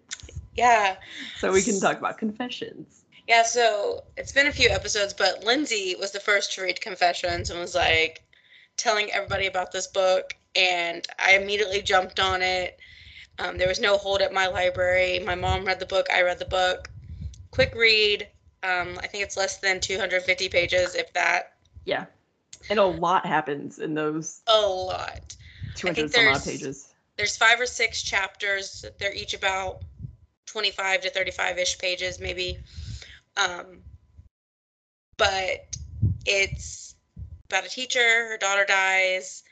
Yeah. 0.56 0.98
so 1.40 1.52
we 1.52 1.64
can 1.64 1.80
talk 1.80 1.98
about 1.98 2.20
Confessions. 2.20 3.06
Yeah, 3.28 3.44
so 3.44 4.04
it's 4.18 4.32
been 4.32 4.48
a 4.48 4.52
few 4.52 4.70
episodes, 4.70 5.14
but 5.14 5.44
Lindsay 5.44 5.96
was 6.00 6.12
the 6.12 6.20
first 6.20 6.54
to 6.54 6.62
read 6.62 6.80
Confessions 6.80 7.50
and 7.50 7.60
was 7.60 7.74
like 7.74 8.22
telling 8.78 9.10
everybody 9.12 9.48
about 9.48 9.72
this 9.72 9.88
book. 9.88 10.36
And 10.56 11.08
I 11.18 11.38
immediately 11.38 11.82
jumped 11.82 12.20
on 12.20 12.42
it. 12.42 12.78
Um, 13.40 13.58
there 13.58 13.68
was 13.68 13.80
no 13.80 13.98
hold 13.98 14.22
at 14.22 14.34
my 14.34 14.48
library. 14.48 15.20
My 15.20 15.36
mom 15.36 15.66
read 15.66 15.80
the 15.80 15.86
book, 15.86 16.06
I 16.14 16.22
read 16.22 16.38
the 16.38 16.46
book. 16.46 16.90
Quick 17.52 17.74
read. 17.76 18.28
Um, 18.62 19.00
I 19.02 19.08
think 19.08 19.24
it's 19.24 19.38
less 19.38 19.58
than 19.58 19.80
250 19.80 20.50
pages, 20.50 20.96
if 20.96 21.12
that. 21.14 21.53
Yeah, 21.86 22.06
and 22.70 22.80
a 22.80 22.86
lot 22.86 23.26
happens 23.26 23.80
in 23.80 23.94
those 23.94 24.42
A 24.48 24.60
lot. 24.60 25.36
200 25.76 26.12
some 26.12 26.28
odd 26.28 26.44
pages. 26.44 26.94
There's 27.18 27.38
five 27.38 27.60
or 27.60 27.66
six 27.66 28.02
chapters. 28.02 28.86
They're 29.00 29.14
each 29.14 29.34
about 29.34 29.84
25 30.48 31.02
to 31.02 31.10
35 31.10 31.58
ish 31.60 31.78
pages, 31.78 32.20
maybe. 32.20 32.58
Um, 33.38 33.80
but 35.18 35.78
it's 36.26 36.96
about 37.50 37.66
a 37.66 37.70
teacher. 37.70 38.00
Her 38.00 38.38
daughter 38.38 38.66
dies. 38.66 39.44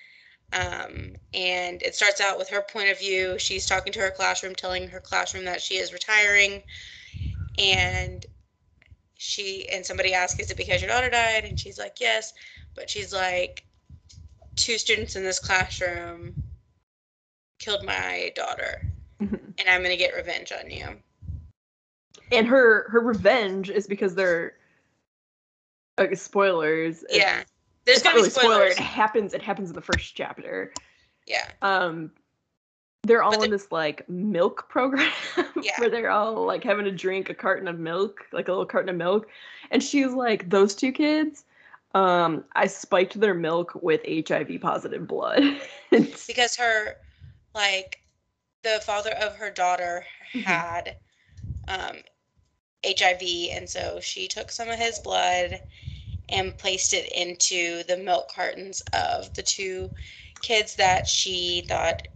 Um, 0.54 1.16
and 1.34 1.82
it 1.82 1.96
starts 1.96 2.20
out 2.20 2.38
with 2.38 2.50
her 2.50 2.62
point 2.62 2.90
of 2.90 3.00
view. 3.00 3.40
She's 3.40 3.66
talking 3.66 3.94
to 3.94 4.00
her 4.00 4.12
classroom, 4.12 4.56
telling 4.56 4.90
her 4.90 5.00
classroom 5.00 5.46
that 5.46 5.62
she 5.62 5.76
is 5.76 5.94
retiring. 5.94 6.64
And 7.58 8.26
she 9.22 9.70
and 9.70 9.86
somebody 9.86 10.16
asked, 10.16 10.40
"Is 10.40 10.50
it 10.50 10.58
because 10.58 10.82
your 10.82 10.90
daughter 10.90 11.10
died?" 11.10 11.46
And 11.46 11.60
she's 11.60 11.78
like, 11.78 12.00
"Yes," 12.00 12.34
but 12.74 12.90
she's 12.90 13.13
like, 13.13 13.63
two 14.56 14.80
students 14.80 15.16
in 15.16 15.24
this 15.24 15.40
classroom 15.40 16.44
killed 17.60 17.84
my 17.84 18.32
daughter, 18.36 18.82
Mhm. 19.22 19.54
and 19.60 19.70
I'm 19.70 19.84
gonna 19.84 19.96
get 19.96 20.16
revenge 20.16 20.51
on 20.51 20.72
you. 20.72 21.00
And 22.32 22.48
her 22.48 22.90
her 22.90 23.00
revenge 23.00 23.70
is 23.70 23.86
because 23.86 24.16
they're 24.16 24.58
like 26.00 26.18
spoilers. 26.18 27.06
Yeah, 27.10 27.44
there's 27.86 27.98
it's 27.98 28.04
gonna 28.04 28.16
really 28.16 28.30
be 28.30 28.34
spoilers. 28.34 28.72
It 28.72 28.80
happens. 28.80 29.34
It 29.36 29.44
happens 29.44 29.70
in 29.70 29.75
the 29.75 29.82
first 29.82 30.16
chapter. 30.16 30.74
Yeah, 31.28 31.48
Um, 31.62 32.12
they're 33.03 33.24
all 33.24 33.31
But 33.31 33.46
in 33.46 33.51
this 33.51 33.72
like 33.72 34.08
milk 34.10 34.70
program 34.70 35.12
Yeah. 35.63 35.79
where 35.79 35.89
they're 35.89 36.12
all 36.12 36.46
like 36.46 36.63
having 36.63 36.86
to 36.86 36.91
drink 36.91 37.29
a 37.29 37.34
carton 37.34 37.67
of 37.67 37.79
milk, 37.79 38.25
like 38.31 38.48
a 38.48 38.51
little 38.51 38.65
carton 38.65 38.89
of 38.89 38.96
milk, 38.96 39.27
and 39.72 39.81
she's 39.84 40.12
like, 40.13 40.50
"Those 40.50 40.75
two 40.75 40.91
kids, 40.91 41.46
um, 41.96 42.43
I 42.53 42.67
spiked 42.67 43.20
their 43.20 43.34
milk 43.34 43.74
with 43.81 44.01
HIV 44.05 44.62
positive 44.62 45.08
blood." 45.08 45.43
Because 46.27 46.55
her, 46.55 46.96
like, 47.53 48.00
the 48.63 48.81
father 48.86 49.12
of 49.12 49.36
her 49.36 49.51
daughter 49.51 50.05
Mhm. 50.34 50.43
had 50.43 50.96
um, 51.67 51.98
HIV, 52.86 53.50
and 53.51 53.70
so 53.70 54.00
she 54.00 54.27
took 54.27 54.51
some 54.51 54.70
of 54.70 54.79
his 54.79 55.00
blood 55.00 55.62
and 56.29 56.58
placed 56.58 56.93
it 56.93 57.12
into 57.12 57.84
the 57.84 57.98
milk 57.98 58.31
cartons 58.34 58.81
of 58.93 59.34
the 59.34 59.43
two 59.43 59.89
kids 60.41 60.75
that 60.75 61.08
she 61.08 61.65
thought 61.67 62.08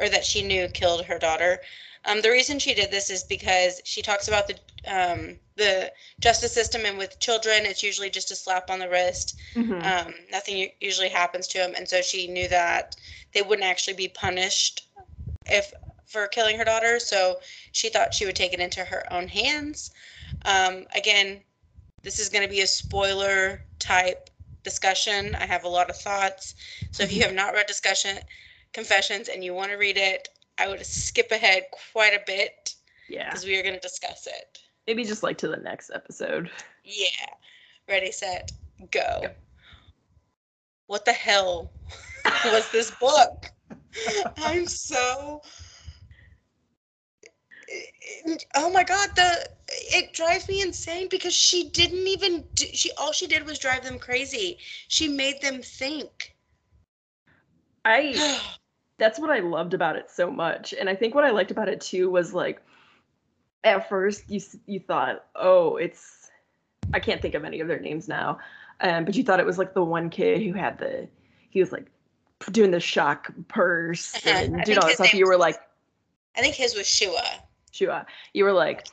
or 0.00 0.08
that 0.08 0.24
she 0.24 0.42
knew 0.42 0.68
killed 0.68 1.06
her 1.06 1.18
daughter. 1.18 1.60
Um, 2.04 2.20
the 2.20 2.30
reason 2.30 2.58
she 2.58 2.74
did 2.74 2.90
this 2.90 3.10
is 3.10 3.24
because 3.24 3.80
she 3.84 4.02
talks 4.02 4.28
about 4.28 4.46
the 4.48 4.54
um, 4.86 5.38
the 5.56 5.92
justice 6.20 6.52
system, 6.52 6.86
and 6.86 6.98
with 6.98 7.18
children, 7.18 7.66
it's 7.66 7.82
usually 7.82 8.10
just 8.10 8.30
a 8.30 8.36
slap 8.36 8.70
on 8.70 8.78
the 8.78 8.88
wrist. 8.88 9.36
Mhm. 9.54 9.82
Um, 9.84 10.14
nothing 10.30 10.70
usually 10.80 11.08
happens 11.08 11.48
to 11.48 11.58
them, 11.58 11.74
and 11.76 11.88
so 11.88 12.02
she 12.02 12.28
knew 12.28 12.48
that 12.48 12.96
they 13.32 13.42
wouldn't 13.42 13.66
actually 13.66 13.94
be 13.94 14.08
punished 14.08 14.88
if 15.46 15.72
for 16.06 16.26
killing 16.28 16.56
her 16.58 16.64
daughter. 16.64 16.98
So 17.00 17.40
she 17.72 17.88
thought 17.88 18.14
she 18.14 18.26
would 18.26 18.36
take 18.36 18.52
it 18.52 18.60
into 18.60 18.84
her 18.84 19.12
own 19.12 19.28
hands. 19.28 19.90
Um, 20.44 20.86
again, 20.94 21.42
this 22.02 22.18
is 22.18 22.28
going 22.28 22.42
to 22.44 22.48
be 22.50 22.60
a 22.60 22.66
spoiler 22.66 23.62
type 23.78 24.30
discussion. 24.62 25.34
I 25.34 25.46
have 25.46 25.64
a 25.64 25.68
lot 25.68 25.90
of 25.90 25.96
thoughts. 25.96 26.54
So 26.92 27.02
if 27.02 27.12
you 27.12 27.22
have 27.22 27.34
not 27.34 27.54
read 27.54 27.66
discussion 27.66 28.18
confessions 28.72 29.28
and 29.28 29.42
you 29.42 29.54
want 29.54 29.70
to 29.70 29.76
read 29.76 29.96
it, 29.96 30.28
I 30.58 30.68
would 30.68 30.84
skip 30.84 31.30
ahead 31.30 31.64
quite 31.92 32.14
a 32.14 32.20
bit 32.26 32.74
yeah, 33.08 33.30
because 33.30 33.44
we 33.44 33.58
are 33.58 33.62
going 33.62 33.74
to 33.74 33.80
discuss 33.80 34.26
it. 34.26 34.58
maybe 34.86 35.04
just 35.04 35.22
like 35.22 35.38
to 35.38 35.48
the 35.48 35.56
next 35.56 35.90
episode. 35.94 36.50
Yeah. 36.84 37.26
Ready, 37.88 38.10
set, 38.10 38.52
go. 38.90 39.20
Go. 39.22 39.30
What 40.86 41.04
the 41.04 41.12
hell 41.12 41.72
was 42.44 42.70
this 42.70 42.90
book? 42.92 43.50
I'm 44.38 44.66
so. 44.66 45.40
Oh 48.54 48.70
my 48.70 48.84
god, 48.84 49.10
the 49.16 49.48
it 49.68 50.12
drives 50.12 50.48
me 50.48 50.62
insane 50.62 51.08
because 51.10 51.34
she 51.34 51.70
didn't 51.70 52.06
even 52.06 52.44
do, 52.54 52.66
she 52.72 52.92
all 52.92 53.12
she 53.12 53.26
did 53.26 53.44
was 53.44 53.58
drive 53.58 53.82
them 53.82 53.98
crazy. 53.98 54.58
She 54.88 55.08
made 55.08 55.40
them 55.42 55.60
think. 55.60 56.35
I 57.86 58.40
that's 58.98 59.18
what 59.18 59.30
I 59.30 59.38
loved 59.38 59.72
about 59.74 59.96
it 59.96 60.10
so 60.10 60.30
much. 60.30 60.74
And 60.78 60.88
I 60.90 60.94
think 60.94 61.14
what 61.14 61.24
I 61.24 61.30
liked 61.30 61.50
about 61.50 61.68
it 61.68 61.80
too 61.80 62.10
was 62.10 62.34
like 62.34 62.60
at 63.64 63.88
first 63.88 64.28
you 64.28 64.40
you 64.66 64.80
thought, 64.80 65.24
"Oh, 65.34 65.76
it's 65.76 66.30
I 66.92 67.00
can't 67.00 67.22
think 67.22 67.34
of 67.34 67.44
any 67.44 67.60
of 67.60 67.68
their 67.68 67.80
names 67.80 68.08
now." 68.08 68.38
Um 68.80 69.04
but 69.04 69.14
you 69.14 69.22
thought 69.22 69.40
it 69.40 69.46
was 69.46 69.58
like 69.58 69.72
the 69.74 69.84
one 69.84 70.10
kid 70.10 70.42
who 70.42 70.52
had 70.52 70.78
the 70.78 71.08
he 71.50 71.60
was 71.60 71.72
like 71.72 71.86
doing 72.52 72.70
the 72.70 72.80
shock 72.80 73.32
purse 73.48 74.14
Uh-huh. 74.16 74.30
and 74.30 74.60
I 74.60 74.64
doing 74.64 74.78
all 74.78 74.86
that 74.86 74.94
stuff. 74.96 75.14
You 75.14 75.26
were 75.26 75.38
like, 75.38 75.56
I 76.36 76.40
think 76.42 76.54
his 76.54 76.74
was 76.74 76.86
Shua. 76.86 77.40
Shua. 77.70 78.06
You 78.34 78.44
were 78.44 78.52
like, 78.52 78.86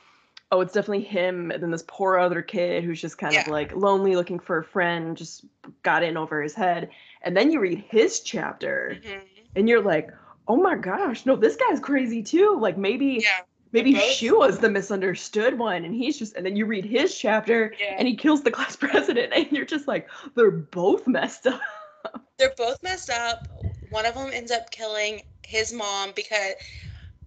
"Oh, 0.50 0.60
it's 0.60 0.72
definitely 0.72 1.04
him." 1.04 1.50
And 1.50 1.62
then 1.62 1.70
this 1.70 1.84
poor 1.86 2.18
other 2.18 2.40
kid 2.42 2.84
who's 2.84 3.00
just 3.00 3.18
kind 3.18 3.34
of 3.36 3.48
like 3.48 3.74
lonely 3.74 4.16
looking 4.16 4.38
for 4.38 4.58
a 4.58 4.64
friend 4.64 5.16
just 5.16 5.44
got 5.82 6.02
in 6.02 6.16
over 6.16 6.42
his 6.42 6.54
head. 6.54 6.90
And 7.24 7.36
then 7.36 7.50
you 7.50 7.58
read 7.60 7.84
his 7.88 8.20
chapter 8.20 8.98
Mhm. 9.02 9.20
and 9.56 9.68
you're 9.68 9.82
like, 9.82 10.10
oh 10.46 10.56
my 10.56 10.76
gosh, 10.76 11.24
no, 11.26 11.34
this 11.36 11.56
guy's 11.56 11.80
crazy 11.80 12.22
too. 12.22 12.56
Like 12.60 12.76
maybe 12.78 13.20
Yeah. 13.22 13.40
maybe 13.72 13.94
both- 13.94 14.12
Shua's 14.12 14.58
the 14.58 14.68
misunderstood 14.70 15.58
one, 15.58 15.84
and 15.84 15.94
he's 15.94 16.18
just 16.18 16.36
and 16.36 16.44
then 16.46 16.54
you 16.54 16.66
read 16.66 16.84
his 16.84 17.16
chapter 17.18 17.74
Yeah. 17.80 17.96
and 17.98 18.06
he 18.06 18.14
kills 18.14 18.42
the 18.42 18.50
class 18.58 18.76
president, 18.76 19.32
and 19.34 19.50
you're 19.50 19.64
just 19.64 19.88
like, 19.88 20.08
they're 20.36 20.50
both 20.50 21.06
messed 21.08 21.46
up. 21.46 21.60
they're 22.38 22.54
both 22.56 22.78
messed 22.82 23.10
up. 23.10 23.48
One 23.90 24.06
of 24.06 24.14
them 24.14 24.30
ends 24.32 24.50
up 24.52 24.70
killing 24.70 25.22
his 25.42 25.72
mom 25.72 26.12
because, 26.14 26.54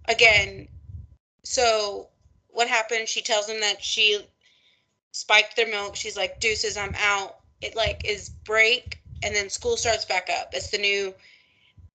again, 0.07 0.67
so 1.43 2.09
what 2.49 2.67
happened? 2.67 3.07
She 3.07 3.21
tells 3.21 3.47
him 3.49 3.59
that 3.61 3.83
she 3.83 4.19
spiked 5.11 5.55
their 5.55 5.67
milk. 5.67 5.95
She's 5.95 6.17
like, 6.17 6.39
"Deuces, 6.39 6.77
I'm 6.77 6.93
out." 6.95 7.37
It 7.61 7.75
like 7.75 8.03
is 8.05 8.29
break, 8.45 8.96
and 9.23 9.35
then 9.35 9.49
school 9.49 9.77
starts 9.77 10.05
back 10.05 10.29
up. 10.29 10.49
It's 10.53 10.69
the 10.69 10.77
new. 10.77 11.13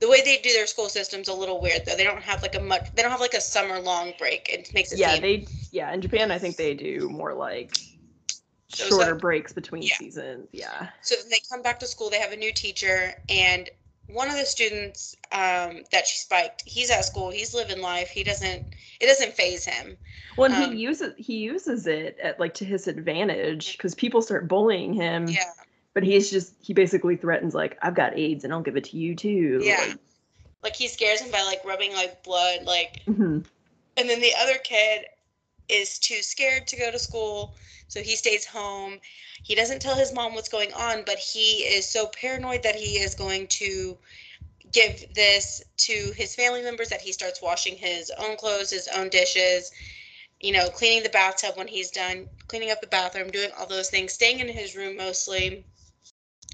The 0.00 0.08
way 0.08 0.20
they 0.24 0.38
do 0.38 0.52
their 0.52 0.66
school 0.66 0.88
system's 0.88 1.28
a 1.28 1.34
little 1.34 1.60
weird 1.60 1.82
though. 1.86 1.96
They 1.96 2.04
don't 2.04 2.22
have 2.22 2.42
like 2.42 2.56
a 2.56 2.60
much. 2.60 2.88
They 2.94 3.02
don't 3.02 3.12
have 3.12 3.20
like 3.20 3.34
a 3.34 3.40
summer 3.40 3.78
long 3.78 4.14
break. 4.18 4.48
It 4.52 4.68
makes 4.74 4.92
it 4.92 4.98
yeah, 4.98 5.12
seem. 5.12 5.22
they 5.22 5.46
yeah, 5.70 5.92
in 5.92 6.00
Japan 6.00 6.30
I 6.30 6.38
think 6.38 6.56
they 6.56 6.74
do 6.74 7.08
more 7.08 7.34
like 7.34 7.78
So 8.68 8.88
shorter 8.88 9.14
breaks 9.14 9.52
between 9.52 9.82
Yeah. 9.82 9.96
seasons. 9.96 10.48
Yeah. 10.52 10.88
So 11.02 11.14
then 11.16 11.30
they 11.30 11.40
come 11.50 11.62
back 11.62 11.78
to 11.80 11.86
school. 11.86 12.10
They 12.10 12.20
have 12.20 12.32
a 12.32 12.36
new 12.36 12.52
teacher, 12.52 13.12
and 13.28 13.68
one 14.08 14.28
of 14.28 14.36
the 14.36 14.44
students 14.44 15.14
um, 15.32 15.84
that 15.92 16.06
she 16.06 16.18
spiked, 16.18 16.62
he's 16.66 16.90
at 16.90 17.04
school. 17.04 17.30
He's 17.30 17.54
living 17.54 17.80
life. 17.80 18.10
He 18.10 18.24
doesn't. 18.24 18.62
It 19.00 19.06
doesn't 19.06 19.34
phase 19.34 19.64
him. 19.64 19.96
Well, 20.36 20.46
and 20.46 20.54
Um, 20.54 20.72
he 20.72 20.76
uses 20.76 21.14
he 21.16 21.38
uses 21.38 21.86
it 21.86 22.18
at 22.22 22.40
like 22.40 22.54
to 22.54 22.64
his 22.64 22.88
advantage 22.88 23.76
because 23.76 23.94
people 23.94 24.22
start 24.22 24.48
bullying 24.48 24.94
him. 24.94 25.26
Yeah. 25.28 25.52
But 25.94 26.04
he's 26.04 26.30
just 26.30 26.54
he 26.60 26.72
basically 26.72 27.16
threatens 27.16 27.54
like 27.54 27.76
I've 27.82 27.94
got 27.94 28.16
AIDS 28.18 28.44
and 28.44 28.52
I'll 28.52 28.62
give 28.62 28.76
it 28.76 28.84
to 28.84 28.96
you 28.96 29.14
too. 29.14 29.60
Yeah. 29.62 29.94
Like 30.62 30.76
he 30.76 30.88
scares 30.88 31.20
him 31.20 31.30
by 31.30 31.42
like 31.42 31.64
rubbing 31.64 31.92
like 31.92 32.22
blood, 32.24 32.60
like. 32.64 33.02
Mhm. 33.06 33.44
And 33.96 34.08
then 34.08 34.20
the 34.20 34.32
other 34.40 34.56
kid 34.64 35.04
is 35.68 35.98
too 35.98 36.22
scared 36.22 36.66
to 36.68 36.76
go 36.76 36.90
to 36.90 36.98
school, 36.98 37.54
so 37.88 38.00
he 38.00 38.16
stays 38.16 38.46
home. 38.46 39.00
He 39.42 39.54
doesn't 39.54 39.82
tell 39.82 39.96
his 39.96 40.14
mom 40.14 40.34
what's 40.34 40.48
going 40.48 40.72
on, 40.72 41.02
but 41.04 41.18
he 41.18 41.64
is 41.64 41.86
so 41.86 42.06
paranoid 42.06 42.62
that 42.62 42.74
he 42.74 42.98
is 42.98 43.14
going 43.14 43.48
to 43.48 43.96
give 44.72 45.04
this 45.14 45.62
to 45.76 46.12
his 46.16 46.34
family 46.34 46.62
members 46.62 46.88
that 46.88 47.00
he 47.00 47.12
starts 47.12 47.42
washing 47.42 47.76
his 47.76 48.10
own 48.18 48.36
clothes, 48.36 48.70
his 48.70 48.88
own 48.88 49.08
dishes, 49.08 49.70
you 50.40 50.52
know, 50.52 50.68
cleaning 50.70 51.02
the 51.02 51.10
bathtub 51.10 51.56
when 51.56 51.68
he's 51.68 51.90
done, 51.90 52.26
cleaning 52.48 52.70
up 52.70 52.80
the 52.80 52.86
bathroom, 52.86 53.30
doing 53.30 53.50
all 53.58 53.66
those 53.66 53.90
things, 53.90 54.12
staying 54.12 54.40
in 54.40 54.48
his 54.48 54.76
room 54.76 54.96
mostly 54.96 55.64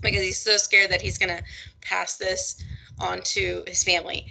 because 0.02 0.22
he's 0.22 0.38
so 0.38 0.56
scared 0.56 0.90
that 0.90 1.02
he's 1.02 1.18
going 1.18 1.36
to 1.36 1.42
pass 1.80 2.16
this 2.16 2.62
on 2.98 3.22
to 3.22 3.64
his 3.66 3.84
family. 3.84 4.26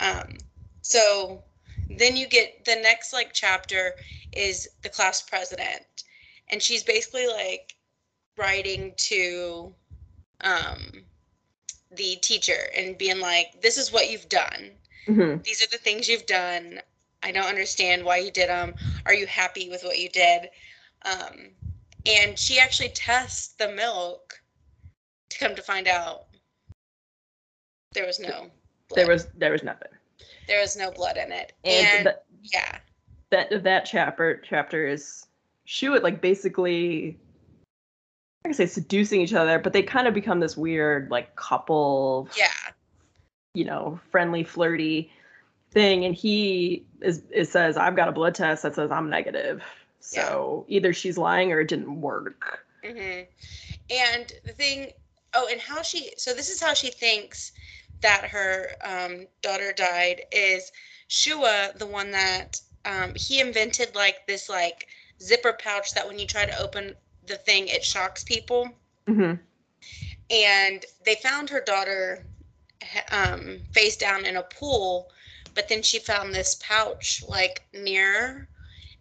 Um, 0.00 0.38
so 0.82 1.42
then 1.90 2.16
you 2.16 2.26
get 2.26 2.64
the 2.64 2.76
next 2.76 3.12
like 3.12 3.32
chapter 3.32 3.94
is 4.32 4.68
the 4.82 4.88
class 4.88 5.22
president. 5.22 6.04
And 6.48 6.62
she's 6.62 6.82
basically 6.82 7.26
like 7.28 7.74
writing 8.36 8.94
to 8.96 9.74
um 10.42 11.04
the 11.94 12.16
teacher 12.16 12.68
and 12.76 12.96
being 12.98 13.20
like 13.20 13.60
this 13.60 13.76
is 13.76 13.92
what 13.92 14.10
you've 14.10 14.28
done. 14.28 14.72
Mhm. 15.06 15.42
these 15.44 15.62
are 15.62 15.68
the 15.68 15.78
things 15.78 16.08
you've 16.08 16.26
done. 16.26 16.80
I 17.22 17.32
don't 17.32 17.46
understand 17.46 18.04
why 18.04 18.18
you 18.18 18.30
did 18.30 18.48
them 18.48 18.74
are 19.06 19.14
you 19.14 19.26
happy 19.26 19.68
with 19.68 19.84
what 19.84 19.98
you 19.98 20.08
did? 20.08 20.50
Um 21.04 21.50
and 22.06 22.38
she 22.38 22.58
actually 22.58 22.88
tests 22.90 23.48
the 23.48 23.68
milk 23.68 24.41
to 25.32 25.38
come 25.38 25.54
to 25.54 25.62
find 25.62 25.88
out 25.88 26.26
there 27.94 28.06
was 28.06 28.20
no 28.20 28.48
there 28.94 29.08
was 29.08 29.26
there 29.36 29.52
was 29.52 29.62
nothing. 29.62 29.88
there 30.46 30.60
was 30.60 30.76
no 30.76 30.90
blood 30.90 31.16
in 31.16 31.32
it 31.32 31.52
And, 31.64 31.86
and, 31.86 32.06
that 32.06 32.24
yeah 32.42 32.78
that 33.30 33.62
that 33.62 33.84
chapter 33.84 34.42
chapter 34.48 34.86
is 34.86 35.26
Shuit 35.66 36.02
like 36.02 36.20
basically 36.20 37.18
I 38.44 38.48
can 38.48 38.54
say 38.54 38.66
seducing 38.66 39.20
each 39.20 39.34
other, 39.34 39.60
but 39.60 39.72
they 39.72 39.84
kind 39.84 40.08
of 40.08 40.14
become 40.14 40.40
this 40.40 40.56
weird 40.56 41.10
like 41.10 41.36
couple, 41.36 42.28
yeah 42.36 42.48
you 43.54 43.64
know, 43.64 44.00
friendly, 44.10 44.42
flirty 44.44 45.12
thing. 45.70 46.04
And 46.04 46.14
he 46.14 46.84
is 47.00 47.22
it 47.30 47.48
says, 47.48 47.76
I've 47.76 47.96
got 47.96 48.08
a 48.08 48.12
blood 48.12 48.34
test 48.34 48.62
that 48.62 48.74
says 48.74 48.90
I'm 48.90 49.08
negative. 49.08 49.62
So 50.00 50.64
either 50.68 50.92
she's 50.92 51.16
lying 51.16 51.52
or 51.52 51.60
it 51.60 51.68
didn't 51.68 52.00
work. 52.00 52.66
hmm 52.84 53.20
And 53.90 54.32
the 54.44 54.52
thing, 54.52 54.92
oh, 55.34 55.48
and 55.50 55.60
how 55.60 55.82
she, 55.82 56.12
so 56.16 56.34
this 56.34 56.48
is 56.50 56.60
how 56.60 56.74
she 56.74 56.90
thinks 56.90 57.52
that 58.00 58.26
her 58.26 58.70
um, 58.84 59.26
daughter 59.42 59.72
died 59.72 60.22
is 60.32 60.72
Shua, 61.08 61.72
the 61.76 61.86
one 61.86 62.10
that 62.12 62.60
um, 62.84 63.12
he 63.14 63.40
invented 63.40 63.94
like 63.94 64.26
this 64.26 64.48
like 64.48 64.86
zipper 65.20 65.52
pouch 65.52 65.94
that 65.94 66.06
when 66.06 66.18
you 66.18 66.26
try 66.26 66.46
to 66.46 66.58
open 66.58 66.94
the 67.26 67.36
thing, 67.36 67.68
it 67.68 67.84
shocks 67.84 68.24
people. 68.24 68.70
hmm 69.06 69.34
And 70.30 70.84
they 71.04 71.14
found 71.16 71.50
her 71.50 71.60
daughter 71.60 72.24
um, 73.10 73.60
face 73.72 73.96
down 73.96 74.24
in 74.24 74.36
a 74.36 74.42
pool, 74.42 75.10
but 75.54 75.68
then 75.68 75.82
she 75.82 75.98
found 75.98 76.34
this 76.34 76.54
pouch 76.56 77.22
like 77.28 77.62
near, 77.72 78.48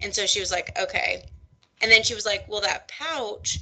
and 0.02 0.14
so 0.14 0.26
she 0.26 0.40
was 0.40 0.52
like, 0.52 0.72
okay. 0.80 1.26
And 1.82 1.92
then 1.92 2.04
she 2.04 2.14
was 2.14 2.26
like, 2.26 2.46
well, 2.48 2.62
that 2.62 2.88
pouch 2.88 3.60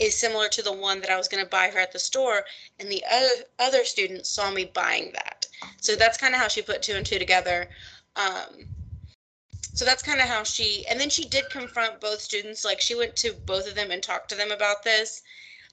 is 0.00 0.16
similar 0.16 0.48
to 0.48 0.62
the 0.62 0.72
one 0.72 1.00
that 1.00 1.10
I 1.10 1.16
was 1.16 1.28
going 1.28 1.44
to 1.44 1.48
buy 1.48 1.68
her 1.68 1.78
at 1.78 1.92
the 1.92 1.98
store, 1.98 2.44
and 2.78 2.90
the 2.90 3.04
other 3.10 3.44
other 3.58 3.84
student 3.84 4.26
saw 4.26 4.50
me 4.50 4.64
buying 4.64 5.12
that. 5.12 5.46
So 5.80 5.94
that's 5.94 6.16
kind 6.16 6.34
of 6.34 6.40
how 6.40 6.48
she 6.48 6.62
put 6.62 6.82
two 6.82 6.94
and 6.94 7.04
two 7.04 7.18
together. 7.18 7.68
Um, 8.16 8.66
so 9.74 9.84
that's 9.84 10.02
kind 10.02 10.20
of 10.20 10.26
how 10.26 10.42
she, 10.42 10.84
and 10.90 10.98
then 10.98 11.10
she 11.10 11.26
did 11.26 11.48
confront 11.50 12.00
both 12.00 12.20
students. 12.20 12.64
Like 12.64 12.80
she 12.80 12.94
went 12.94 13.14
to 13.16 13.32
both 13.46 13.68
of 13.68 13.74
them 13.74 13.90
and 13.90 14.02
talked 14.02 14.30
to 14.30 14.34
them 14.34 14.50
about 14.50 14.82
this. 14.82 15.22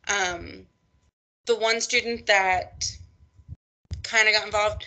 Um, 0.07 0.67
the 1.45 1.55
one 1.55 1.81
student 1.81 2.25
that 2.27 2.91
kind 4.03 4.27
of 4.27 4.33
got 4.33 4.45
involved 4.45 4.85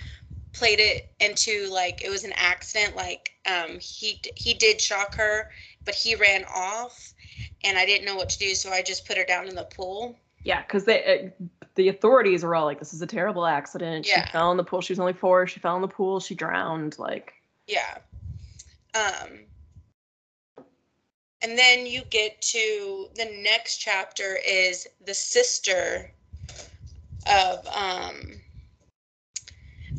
played 0.52 0.80
it 0.80 1.08
into 1.20 1.68
like 1.70 2.02
it 2.04 2.10
was 2.10 2.24
an 2.24 2.32
accident 2.34 2.96
like 2.96 3.30
um 3.46 3.78
he 3.78 4.20
he 4.34 4.52
did 4.52 4.80
shock 4.80 5.14
her 5.14 5.48
but 5.84 5.94
he 5.94 6.14
ran 6.16 6.44
off 6.52 7.14
and 7.64 7.78
i 7.78 7.84
didn't 7.86 8.04
know 8.06 8.16
what 8.16 8.28
to 8.28 8.38
do 8.38 8.54
so 8.54 8.70
i 8.70 8.82
just 8.82 9.06
put 9.06 9.16
her 9.16 9.24
down 9.24 9.48
in 9.48 9.54
the 9.54 9.64
pool 9.64 10.16
Yeah, 10.42 10.62
because 10.62 10.84
they 10.84 11.30
uh, 11.30 11.46
the 11.74 11.88
authorities 11.88 12.42
were 12.42 12.54
all 12.54 12.64
like, 12.64 12.78
"This 12.78 12.94
is 12.94 13.02
a 13.02 13.06
terrible 13.06 13.46
accident. 13.46 14.06
Yeah. 14.06 14.24
She 14.24 14.32
fell 14.32 14.50
in 14.50 14.56
the 14.56 14.64
pool. 14.64 14.80
She 14.80 14.92
was 14.92 14.98
only 15.00 15.12
four. 15.12 15.46
She 15.46 15.60
fell 15.60 15.76
in 15.76 15.82
the 15.82 15.88
pool. 15.88 16.18
She 16.18 16.34
drowned." 16.34 16.98
Like, 16.98 17.34
yeah 17.66 17.98
um 18.94 19.46
and 21.42 21.56
then 21.56 21.86
you 21.86 22.02
get 22.10 22.40
to 22.42 23.08
the 23.14 23.26
next 23.42 23.78
chapter 23.78 24.38
is 24.46 24.88
the 25.04 25.14
sister 25.14 26.10
of 27.30 27.66
um 27.68 28.40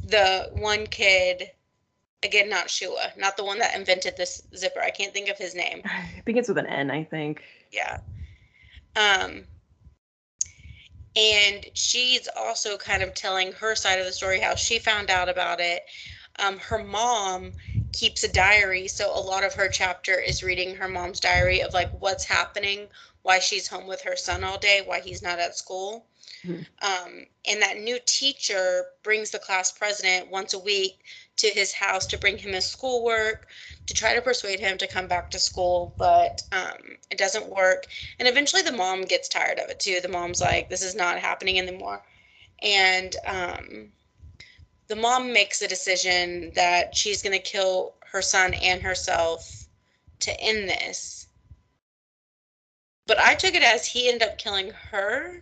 the 0.04 0.50
one 0.54 0.86
kid 0.88 1.52
again 2.24 2.50
not 2.50 2.70
shua 2.70 3.12
not 3.18 3.36
the 3.38 3.44
one 3.44 3.60
that 3.60 3.76
invented 3.76 4.16
this 4.18 4.44
zipper 4.56 4.82
i 4.82 4.90
can't 4.90 5.14
think 5.14 5.30
of 5.30 5.38
his 5.38 5.56
name 5.56 5.82
I 5.86 6.22
think 6.26 6.38
it's 6.38 6.48
with 6.50 6.58
an 6.58 6.68
N. 6.68 6.92
I 6.92 7.04
think. 7.04 7.42
yeah 7.72 7.98
um 8.96 9.44
and 11.16 11.66
she's 11.74 12.30
also 12.38 12.78
kind 12.78 13.04
of 13.04 13.14
telling 13.14 13.52
her 13.54 13.76
side 13.76 14.00
of 14.00 14.06
the 14.06 14.12
story 14.14 14.40
how 14.40 14.56
she 14.56 14.80
found 14.80 15.10
out 15.10 15.28
about 15.30 15.60
it 15.60 15.84
um, 16.40 16.58
her 16.60 16.82
mom 16.84 17.52
keeps 17.92 18.24
a 18.24 18.32
diary 18.32 18.88
so 18.88 19.18
a 19.18 19.20
lot 19.20 19.44
of 19.44 19.54
her 19.54 19.68
chapter 19.68 20.14
is 20.20 20.42
reading 20.44 20.76
her 20.76 20.88
mom's 20.88 21.20
diary 21.20 21.62
of 21.62 21.74
like 21.74 21.92
what's 22.00 22.24
happening 22.24 22.88
why 23.24 23.40
she's 23.40 23.68
home 23.68 23.88
with 23.88 24.02
her 24.02 24.16
son 24.16 24.44
all 24.44 24.58
day 24.58 24.82
why 24.86 25.00
he's 25.02 25.22
not 25.22 25.40
at 25.40 25.58
school 25.58 26.06
Mhm. 26.46 26.66
um, 26.82 27.26
and 27.48 27.62
that 27.62 27.78
new 27.78 28.00
teacher 28.06 28.86
brings 29.04 29.30
the 29.30 29.38
class 29.40 29.72
president 29.72 30.32
once 30.32 30.54
a 30.54 30.60
week 30.60 31.00
to 31.42 31.50
his 31.50 31.74
house 31.74 32.06
to 32.06 32.18
bring 32.18 32.38
him 32.38 32.54
his 32.54 32.66
schoolwork 32.66 33.48
to 33.88 33.94
try 33.96 34.14
to 34.14 34.22
persuade 34.22 34.60
him 34.60 34.78
to 34.78 34.88
come 34.88 35.08
back 35.08 35.32
to 35.32 35.40
school 35.40 35.94
but 35.98 36.44
um, 36.52 36.98
it 37.10 37.18
doesn't 37.18 37.50
work. 37.50 37.88
And 38.20 38.28
eventually 38.28 38.62
the 38.62 38.72
mom 38.72 39.04
gets 39.04 39.28
tired 39.28 39.60
of 39.60 39.70
it 39.70 39.80
too. 39.80 39.98
The 40.02 40.08
mom's 40.08 40.40
like 40.40 40.70
this 40.70 40.84
is 40.84 40.96
not 40.96 41.18
happening 41.20 41.58
anymore. 41.58 42.04
And 42.62 43.16
um, 43.26 43.92
the 44.88 44.96
mom 44.96 45.34
makes 45.34 45.62
a 45.62 45.68
decision 45.68 46.52
that 46.56 46.96
she's 46.96 47.24
going 47.24 47.34
to 47.38 47.44
kill 47.44 47.96
her 48.12 48.22
son 48.22 48.54
and 48.54 48.82
herself 48.82 49.66
to 50.20 50.40
end 50.40 50.70
this. 50.70 51.28
But 53.08 53.20
i 53.20 53.34
took 53.34 53.56
it 53.56 53.64
as 53.64 53.86
he 53.88 54.10
ended 54.10 54.28
up 54.28 54.38
killing 54.38 54.72
her. 54.92 55.42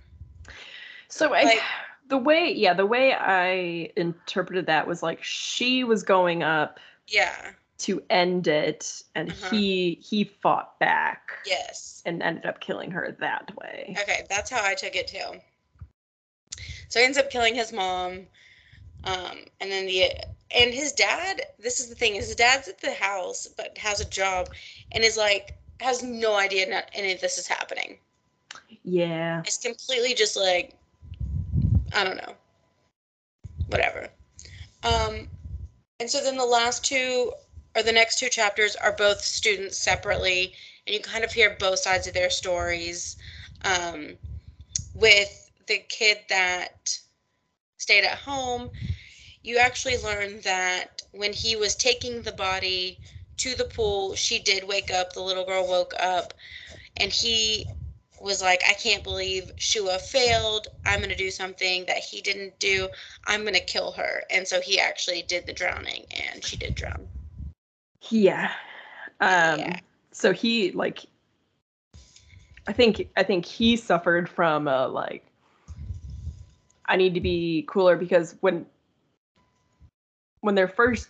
So 1.10 1.34
I, 1.34 1.44
Like- 1.44 1.62
the 2.10 2.18
way, 2.18 2.52
yeah, 2.52 2.74
the 2.74 2.86
way 2.86 3.14
I 3.14 3.92
interpreted 3.96 4.66
that 4.66 4.88
was 4.88 5.02
like 5.02 5.24
she 5.24 5.84
was 5.84 6.04
going 6.04 6.44
up 6.44 6.80
yeah 7.08 7.52
to 7.80 8.04
end 8.10 8.48
it, 8.48 9.04
and 9.16 9.30
Uh-huh. 9.30 9.50
he 9.52 10.00
he 10.02 10.24
fought 10.26 10.78
back 10.80 11.32
yes 11.46 12.02
and 12.06 12.22
ended 12.22 12.46
up 12.46 12.60
killing 12.60 12.92
her 12.92 13.16
that 13.20 13.56
way. 13.58 13.96
Okay, 14.02 14.26
that's 14.30 14.50
how 14.50 14.64
I 14.64 14.76
took 14.76 14.96
it 14.96 15.08
too. 15.08 15.40
So 16.90 17.00
he 17.00 17.06
ends 17.06 17.18
up 17.18 17.30
killing 17.30 17.56
his 17.56 17.72
mom, 17.72 18.28
um, 19.04 19.46
and 19.62 19.72
then 19.72 19.86
the 19.86 20.12
and 20.54 20.74
his 20.74 20.92
dad. 20.92 21.42
This 21.60 21.80
is 21.80 21.90
the 21.90 21.96
thing: 21.96 22.16
his 22.16 22.36
dad's 22.36 22.68
at 22.68 22.82
the 22.82 22.94
house, 22.94 23.48
but 23.56 23.78
has 23.78 24.02
a 24.02 24.10
job, 24.10 24.50
and 24.92 25.04
is 25.04 25.18
like 25.18 25.56
has 25.80 26.04
no 26.04 26.36
idea 26.36 26.68
not 26.70 26.90
any 26.94 27.14
of 27.14 27.22
this 27.22 27.38
is 27.38 27.48
happening. 27.48 28.00
Yeah. 28.84 29.42
It's 29.46 29.58
completely 29.58 30.14
just 30.14 30.36
like 30.36 30.74
I 31.94 32.04
don't 32.04 32.18
know, 32.18 32.36
whatever. 33.68 34.10
Um, 34.84 35.28
and 36.00 36.10
so 36.10 36.24
then 36.24 36.38
the 36.38 36.46
last 36.46 36.86
two 36.86 37.34
or 37.76 37.84
the 37.84 37.92
next 37.92 38.20
two 38.20 38.30
chapters 38.30 38.76
are 38.76 38.94
both 38.94 39.22
students 39.22 39.78
separately, 39.78 40.54
and 40.88 40.94
you 40.94 41.02
kind 41.02 41.24
of 41.24 41.32
hear 41.32 41.56
both 41.60 41.80
sides 41.80 42.08
of 42.08 42.14
their 42.14 42.30
stories. 42.30 43.18
Um, 43.64 44.16
with 44.96 45.52
the 45.68 45.80
kid 45.90 46.20
that 46.30 46.98
stayed 47.78 48.06
at 48.06 48.18
home, 48.18 48.70
you 49.44 49.58
actually 49.58 49.98
learn 49.98 50.42
that 50.42 51.02
when 51.12 51.34
he 51.34 51.56
was 51.56 51.76
taking 51.76 52.22
the 52.22 52.32
body 52.32 53.00
to 53.38 53.56
the 53.56 53.66
pool, 53.66 54.16
she 54.16 54.40
did 54.40 54.68
wake 54.68 54.92
up. 54.92 55.14
The 55.14 55.22
little 55.22 55.46
girl 55.46 55.68
woke 55.68 55.94
up, 56.00 56.34
and 56.98 57.12
he 57.12 57.68
was 58.22 58.42
like, 58.42 58.62
I 58.68 58.74
can't 58.74 59.04
believe 59.04 59.52
Shua 59.58 60.00
failed. 60.00 60.68
I'm 60.86 61.00
going 61.00 61.10
to 61.10 61.16
do 61.16 61.32
something 61.32 61.86
that 61.86 61.98
he 61.98 62.22
didn't 62.22 62.60
do. 62.60 62.90
I'm 63.26 63.42
going 63.42 63.54
to 63.54 63.60
kill 63.60 63.92
her. 63.94 64.24
And 64.30 64.48
so 64.48 64.62
he 64.62 64.80
actually 64.80 65.22
did 65.22 65.46
the 65.46 65.54
drowning, 65.54 66.06
and 66.12 66.44
she 66.44 66.58
did 66.58 66.76
drown. 66.76 67.08
Yeah. 68.10 68.52
Um 69.22 69.60
Yeah. 69.60 69.80
so 70.12 70.32
he 70.32 70.72
like 70.72 71.06
I 72.68 72.74
think 72.74 73.10
I 73.18 73.24
think 73.24 73.46
he 73.46 73.76
suffered 73.76 74.30
from 74.30 74.68
a 74.68 74.88
like 74.88 75.26
I 76.86 76.96
need 76.96 77.14
to 77.14 77.22
be 77.22 77.66
cooler 77.68 77.96
because 77.98 78.36
when 78.42 78.66
when 80.42 80.56
they're 80.56 80.68
first 80.68 81.10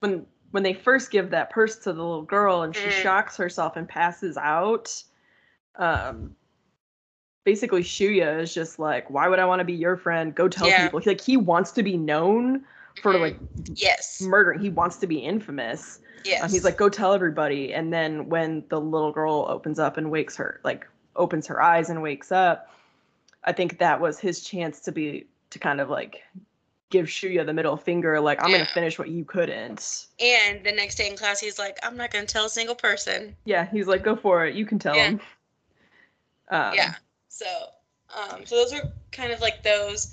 when 0.00 0.26
when 0.52 0.62
they 0.62 0.72
first 0.72 1.10
give 1.10 1.30
that 1.30 1.50
purse 1.50 1.76
to 1.76 1.92
the 1.92 2.02
little 2.02 2.22
girl 2.22 2.62
and 2.62 2.74
she 2.74 2.88
Mhm. 2.88 3.02
shocks 3.02 3.36
herself 3.36 3.76
and 3.76 3.88
passes 3.88 4.36
out 4.36 5.02
um 5.78 6.34
basically 7.44 7.82
Shuya 7.82 8.40
is 8.40 8.52
just 8.52 8.78
like 8.78 9.08
why 9.10 9.28
would 9.28 9.38
I 9.38 9.44
want 9.44 9.60
to 9.60 9.64
be 9.64 9.72
your 9.72 9.96
friend 9.96 10.34
go 10.34 10.48
tell 10.48 10.68
Yeah. 10.68 10.84
people 10.84 11.00
like 11.06 11.20
he 11.20 11.36
wants 11.36 11.70
to 11.72 11.82
be 11.82 11.96
known 11.96 12.64
for 13.02 13.14
Mhm. 13.14 13.20
like 13.20 13.36
Yes. 13.76 14.20
murdering 14.20 14.60
he 14.60 14.70
wants 14.70 14.96
to 14.96 15.06
be 15.06 15.18
infamous 15.18 16.00
Yes. 16.24 16.42
um, 16.42 16.50
he's 16.50 16.64
like, 16.64 16.76
go 16.76 16.88
tell 16.88 17.12
everybody. 17.12 17.72
And 17.72 17.92
then 17.92 18.28
when 18.28 18.64
the 18.68 18.80
little 18.80 19.12
girl 19.12 19.46
opens 19.48 19.78
up 19.78 19.96
and 19.96 20.10
wakes 20.10 20.34
her, 20.36 20.60
like 20.64 20.84
opens 21.14 21.46
her 21.46 21.62
eyes 21.62 21.88
and 21.88 22.02
wakes 22.02 22.32
up, 22.32 22.68
I 23.44 23.52
think 23.52 23.78
that 23.78 24.00
was 24.00 24.18
his 24.18 24.40
chance 24.42 24.80
to 24.80 24.92
be 24.92 25.26
to 25.50 25.60
kind 25.60 25.80
of 25.80 25.88
like 25.88 26.24
give 26.90 27.06
Shuya 27.06 27.46
the 27.46 27.52
middle 27.52 27.76
finger, 27.76 28.18
like 28.20 28.42
I'm 28.42 28.50
Yeah. 28.50 28.58
gonna 28.58 28.70
finish 28.74 28.98
what 28.98 29.08
you 29.08 29.24
couldn't. 29.24 30.06
and 30.18 30.64
the 30.64 30.72
next 30.72 30.96
day 30.96 31.08
in 31.08 31.16
class, 31.16 31.38
he's 31.38 31.60
like, 31.60 31.78
I'm 31.84 31.96
not 31.96 32.10
going 32.10 32.26
to 32.26 32.32
tell 32.32 32.46
a 32.46 32.50
single 32.50 32.74
person. 32.74 33.36
Yeah, 33.44 33.70
he's 33.70 33.86
like, 33.86 34.02
go 34.02 34.16
for 34.16 34.44
it. 34.46 34.56
You 34.56 34.66
can 34.66 34.80
tell 34.80 34.96
Yeah. 34.96 35.10
him. 35.10 35.20
Um, 36.48 36.74
yeah. 36.74 36.94
So, 37.28 37.46
um, 38.14 38.46
so 38.46 38.56
those 38.56 38.72
are 38.72 38.84
kind 39.12 39.32
of 39.32 39.40
like 39.40 39.62
those. 39.62 40.12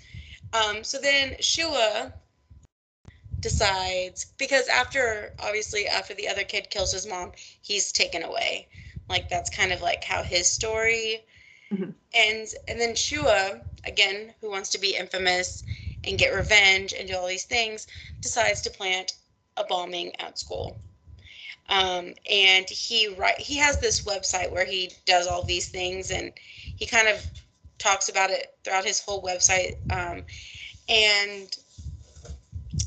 Um, 0.54 0.84
so 0.84 1.00
then 1.00 1.36
Shua 1.40 2.14
decides 3.42 4.28
because 4.38 4.68
after 4.68 5.34
obviously 5.40 5.88
after 5.88 6.14
the 6.14 6.28
other 6.28 6.44
kid 6.44 6.70
kills 6.70 6.92
his 6.92 7.08
mom, 7.08 7.32
he's 7.62 7.92
taken 7.92 8.24
away. 8.24 8.68
Like 9.10 9.30
that's 9.30 9.50
kind 9.50 9.72
of 9.72 9.82
like 9.82 10.04
how 10.04 10.24
his 10.24 10.48
story 10.50 11.26
Mhm. 11.72 11.94
ends. 12.14 12.56
And 12.68 12.80
then 12.80 12.96
Shua, 12.96 13.62
again, 13.84 14.34
who 14.40 14.50
wants 14.50 14.70
to 14.72 14.78
be 14.80 14.96
infamous 14.96 15.64
and 16.04 16.18
get 16.18 16.34
revenge 16.34 16.94
and 16.94 17.08
do 17.08 17.18
all 17.18 17.28
these 17.28 17.46
things, 17.46 17.88
decides 18.22 18.62
to 18.62 18.70
plant 18.70 19.14
a 19.58 19.64
bombing 19.66 20.16
at 20.20 20.40
school. 20.40 20.80
Um, 21.70 22.14
and 22.30 22.70
he 22.70 23.08
write 23.16 23.40
he 23.40 23.58
has 23.58 23.80
this 23.80 24.04
website 24.04 24.52
where 24.52 24.66
he 24.66 24.92
does 25.06 25.28
all 25.28 25.44
these 25.44 25.70
things 25.70 26.12
and 26.12 26.32
he 26.76 26.86
kind 26.86 27.08
of 27.08 27.26
talks 27.78 28.10
about 28.10 28.30
it 28.30 28.56
throughout 28.64 28.86
his 28.86 29.00
whole 29.00 29.22
website. 29.22 29.76
Um, 29.92 30.24
and 30.90 31.56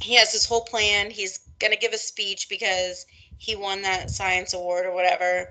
he 0.00 0.14
has 0.16 0.32
this 0.32 0.46
whole 0.46 0.62
plan. 0.62 1.10
He's 1.10 1.38
going 1.58 1.72
to 1.72 1.78
give 1.78 1.92
a 1.92 1.98
speech 1.98 2.48
because 2.48 3.06
he 3.38 3.56
won 3.56 3.82
that 3.82 4.10
science 4.10 4.54
award 4.54 4.86
or 4.86 4.92
whatever. 4.92 5.50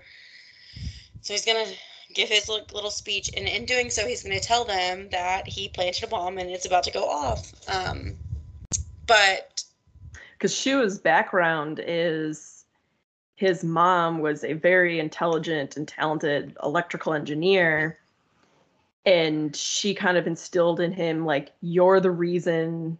So 1.21 1.33
he's 1.33 1.45
going 1.45 1.65
to 1.65 1.73
give 2.13 2.29
his 2.29 2.47
little 2.47 2.91
speech. 2.91 3.29
And 3.35 3.47
in 3.47 3.65
doing 3.65 3.89
so, 3.89 4.07
he's 4.07 4.23
going 4.23 4.39
to 4.39 4.45
tell 4.45 4.65
them 4.65 5.09
that 5.11 5.47
he 5.47 5.69
planted 5.69 6.03
a 6.03 6.07
bomb 6.07 6.37
and 6.37 6.49
it's 6.49 6.65
about 6.65 6.83
to 6.83 6.91
go 6.91 7.07
off. 7.07 7.51
Um, 7.69 8.15
but 9.07 9.63
because 10.33 10.53
Shua's 10.53 10.99
background 10.99 11.81
is 11.85 12.54
his 13.35 13.63
mom 13.63 14.19
was 14.19 14.43
a 14.43 14.53
very 14.53 14.99
intelligent 14.99 15.77
and 15.77 15.87
talented 15.87 16.55
electrical 16.63 17.13
engineer 17.13 17.97
and 19.05 19.55
she 19.55 19.93
kind 19.93 20.17
of 20.17 20.25
instilled 20.25 20.79
in 20.79 20.91
him 20.91 21.25
like 21.25 21.51
you're 21.61 21.99
the 21.99 22.11
reason 22.11 22.97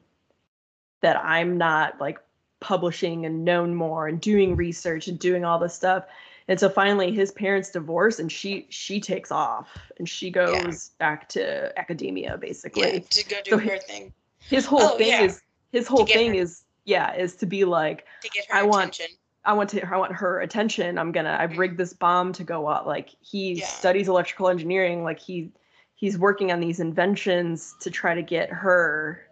that 1.01 1.17
I'm 1.23 1.57
not 1.57 1.99
like 1.99 2.19
publishing 2.59 3.25
and 3.25 3.43
known 3.43 3.75
more 3.75 4.07
and 4.07 4.21
doing 4.21 4.55
research 4.55 5.07
and 5.07 5.19
doing 5.19 5.43
all 5.43 5.59
this 5.59 5.73
stuff. 5.73 6.05
And 6.47 6.59
so 6.59 6.69
finally 6.69 7.11
his 7.11 7.31
parents 7.31 7.71
divorce 7.71 8.19
and 8.19 8.31
she 8.31 8.67
she 8.69 8.99
takes 8.99 9.31
off 9.31 9.77
and 9.97 10.07
she 10.07 10.29
goes 10.29 10.53
yeah. 10.53 10.75
back 10.99 11.29
to 11.29 11.77
academia 11.79 12.37
basically. 12.37 12.93
Yeah, 12.93 12.99
to 12.99 13.29
go 13.29 13.37
do 13.43 13.51
so 13.51 13.57
her 13.57 13.77
thing. 13.79 14.13
His 14.39 14.65
whole 14.65 14.81
oh, 14.81 14.97
thing 14.97 15.07
yeah. 15.07 15.23
is 15.23 15.41
his 15.71 15.87
whole 15.87 16.05
thing 16.05 16.35
her, 16.35 16.41
is 16.41 16.63
yeah, 16.85 17.15
is 17.15 17.35
to 17.37 17.47
be 17.47 17.65
like 17.65 18.05
to 18.21 18.29
get 18.29 18.45
her 18.49 18.55
I 18.55 18.59
attention. 18.59 18.69
want 18.69 19.01
I 19.45 19.53
want 19.53 19.69
to 19.71 19.87
I 19.87 19.97
want 19.97 20.13
her 20.13 20.39
attention. 20.39 20.97
I'm 20.97 21.11
gonna 21.11 21.37
I've 21.39 21.57
rigged 21.57 21.77
this 21.77 21.93
bomb 21.93 22.33
to 22.33 22.43
go 22.43 22.67
up. 22.67 22.85
Like 22.85 23.09
he 23.21 23.53
yeah. 23.53 23.67
studies 23.67 24.07
electrical 24.07 24.49
engineering, 24.49 25.03
like 25.03 25.19
he 25.19 25.51
he's 25.95 26.17
working 26.17 26.51
on 26.51 26.59
these 26.59 26.79
inventions 26.79 27.75
to 27.81 27.89
try 27.89 28.13
to 28.13 28.21
get 28.21 28.49
her 28.49 29.25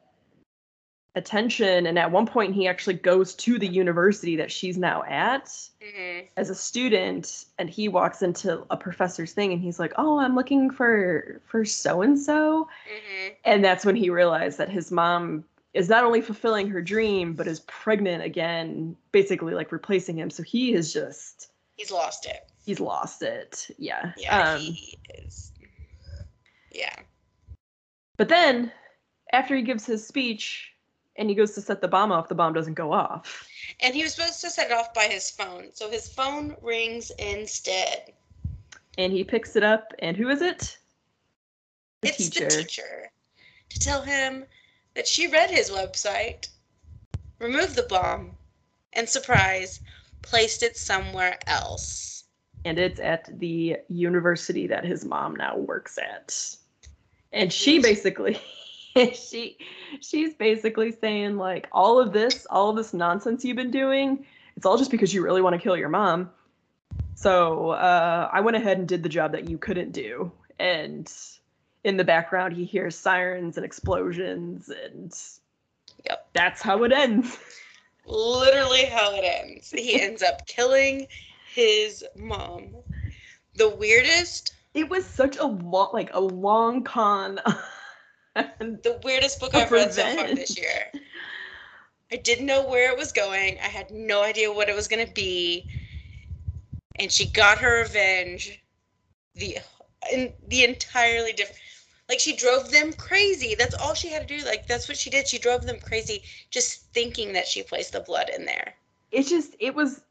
attention 1.15 1.85
and 1.85 1.99
at 1.99 2.09
one 2.09 2.25
point 2.25 2.55
he 2.55 2.67
actually 2.67 2.95
goes 2.95 3.35
to 3.35 3.59
the 3.59 3.67
university 3.67 4.35
that 4.35 4.51
she's 4.51 4.79
now 4.79 5.03
at 5.03 5.45
mm-hmm. 5.45 6.25
as 6.37 6.49
a 6.49 6.55
student 6.55 7.45
and 7.59 7.69
he 7.69 7.87
walks 7.87 8.23
into 8.23 8.65
a 8.71 8.77
professor's 8.77 9.31
thing 9.31 9.53
and 9.53 9.61
he's 9.61 9.79
like 9.79 9.93
oh 9.97 10.17
i'm 10.17 10.33
looking 10.33 10.71
for 10.71 11.39
for 11.45 11.63
so 11.63 12.01
and 12.01 12.17
so 12.17 12.67
and 13.45 13.63
that's 13.63 13.85
when 13.85 13.95
he 13.95 14.09
realized 14.09 14.57
that 14.57 14.69
his 14.69 14.91
mom 14.91 15.43
is 15.73 15.89
not 15.89 16.03
only 16.03 16.21
fulfilling 16.21 16.69
her 16.69 16.81
dream 16.81 17.33
but 17.33 17.47
is 17.47 17.61
pregnant 17.61 18.23
again 18.23 18.95
basically 19.11 19.53
like 19.53 19.71
replacing 19.71 20.17
him 20.17 20.29
so 20.29 20.43
he 20.43 20.73
is 20.73 20.93
just 20.93 21.51
he's 21.75 21.91
lost 21.91 22.25
it 22.25 22.51
he's 22.65 22.79
lost 22.79 23.21
it 23.21 23.69
yeah 23.77 24.13
yeah 24.17 24.53
um, 24.53 24.59
he 24.59 24.97
is 25.19 25.51
yeah 26.71 26.95
but 28.17 28.29
then 28.29 28.71
after 29.31 29.55
he 29.55 29.63
gives 29.63 29.85
his 29.85 30.05
speech 30.05 30.73
and 31.15 31.29
he 31.29 31.35
goes 31.35 31.53
to 31.53 31.61
set 31.61 31.81
the 31.81 31.87
bomb 31.87 32.11
off, 32.11 32.29
the 32.29 32.35
bomb 32.35 32.53
doesn't 32.53 32.73
go 32.73 32.93
off. 32.93 33.47
And 33.81 33.93
he 33.93 34.03
was 34.03 34.13
supposed 34.13 34.41
to 34.41 34.49
set 34.49 34.71
it 34.71 34.73
off 34.73 34.93
by 34.93 35.05
his 35.05 35.29
phone. 35.29 35.69
So 35.73 35.89
his 35.89 36.07
phone 36.07 36.55
rings 36.61 37.11
instead. 37.19 38.13
And 38.97 39.11
he 39.11 39.23
picks 39.23 39.55
it 39.55 39.63
up, 39.63 39.93
and 39.99 40.15
who 40.15 40.29
is 40.29 40.41
it? 40.41 40.77
The 42.01 42.09
it's 42.09 42.17
teacher. 42.17 42.45
the 42.45 42.63
teacher. 42.63 43.11
To 43.69 43.79
tell 43.79 44.01
him 44.03 44.45
that 44.95 45.07
she 45.07 45.27
read 45.27 45.49
his 45.49 45.69
website, 45.69 46.49
removed 47.39 47.75
the 47.75 47.83
bomb, 47.83 48.31
and 48.93 49.07
surprise, 49.07 49.79
placed 50.21 50.63
it 50.63 50.77
somewhere 50.77 51.39
else. 51.47 52.25
And 52.65 52.79
it's 52.79 52.99
at 52.99 53.39
the 53.39 53.77
university 53.89 54.67
that 54.67 54.85
his 54.85 55.03
mom 55.03 55.35
now 55.35 55.57
works 55.57 55.97
at. 55.97 56.57
And 57.31 57.51
she 57.51 57.79
basically 57.79 58.39
she 59.13 59.57
she's 60.01 60.33
basically 60.35 60.91
saying 60.91 61.37
like 61.37 61.67
all 61.71 61.99
of 61.99 62.13
this, 62.13 62.45
all 62.49 62.69
of 62.69 62.75
this 62.75 62.93
nonsense 62.93 63.43
you've 63.43 63.57
been 63.57 63.71
doing, 63.71 64.25
it's 64.55 64.65
all 64.65 64.77
just 64.77 64.91
because 64.91 65.13
you 65.13 65.23
really 65.23 65.41
want 65.41 65.55
to 65.55 65.61
kill 65.61 65.75
your 65.75 65.89
mom. 65.89 66.29
So 67.15 67.71
uh, 67.71 68.29
I 68.31 68.41
went 68.41 68.57
ahead 68.57 68.77
and 68.77 68.87
did 68.87 69.03
the 69.03 69.09
job 69.09 69.31
that 69.31 69.49
you 69.49 69.57
couldn't 69.57 69.91
do. 69.91 70.31
And 70.59 71.11
in 71.83 71.97
the 71.97 72.03
background, 72.03 72.55
he 72.55 72.65
hears 72.65 72.95
sirens 72.95 73.57
and 73.57 73.65
explosions, 73.65 74.69
and 74.69 75.13
yep, 76.05 76.27
that's 76.33 76.61
how 76.61 76.83
it 76.83 76.91
ends. 76.91 77.37
Literally 78.05 78.85
how 78.85 79.13
it 79.13 79.23
ends. 79.23 79.71
He 79.71 80.01
ends 80.01 80.21
up 80.21 80.45
killing 80.47 81.07
his 81.53 82.05
mom. 82.15 82.75
The 83.55 83.69
weirdest. 83.69 84.55
It 84.73 84.89
was 84.89 85.05
such 85.05 85.37
a 85.37 85.45
long, 85.45 85.89
like 85.93 86.09
a 86.13 86.19
long 86.19 86.83
con 86.83 87.39
the 88.35 88.99
weirdest 89.03 89.39
book 89.39 89.53
I've 89.53 89.71
read 89.71 89.93
so 89.93 90.03
far 90.15 90.33
this 90.33 90.57
year. 90.57 90.91
I 92.11 92.15
didn't 92.17 92.45
know 92.45 92.67
where 92.67 92.91
it 92.91 92.97
was 92.97 93.11
going. 93.11 93.57
I 93.59 93.67
had 93.67 93.91
no 93.91 94.23
idea 94.23 94.51
what 94.51 94.69
it 94.69 94.75
was 94.75 94.87
going 94.87 95.05
to 95.05 95.13
be. 95.13 95.67
And 96.99 97.11
she 97.11 97.27
got 97.27 97.59
her 97.59 97.81
revenge. 97.81 98.63
The 99.35 99.57
in 100.11 100.33
the 100.47 100.63
entirely 100.63 101.33
different 101.33 101.59
like 102.09 102.19
she 102.19 102.35
drove 102.35 102.71
them 102.71 102.93
crazy. 102.93 103.55
That's 103.57 103.75
all 103.75 103.93
she 103.93 104.09
had 104.09 104.27
to 104.27 104.37
do. 104.37 104.45
Like 104.45 104.67
that's 104.67 104.87
what 104.87 104.97
she 104.97 105.09
did. 105.09 105.27
She 105.27 105.37
drove 105.37 105.65
them 105.65 105.77
crazy 105.79 106.23
just 106.49 106.91
thinking 106.93 107.33
that 107.33 107.47
she 107.47 107.63
placed 107.63 107.93
the 107.93 108.01
blood 108.01 108.29
in 108.35 108.45
there. 108.45 108.75
It's 109.11 109.29
just 109.29 109.55
it 109.59 109.73
was 109.73 110.01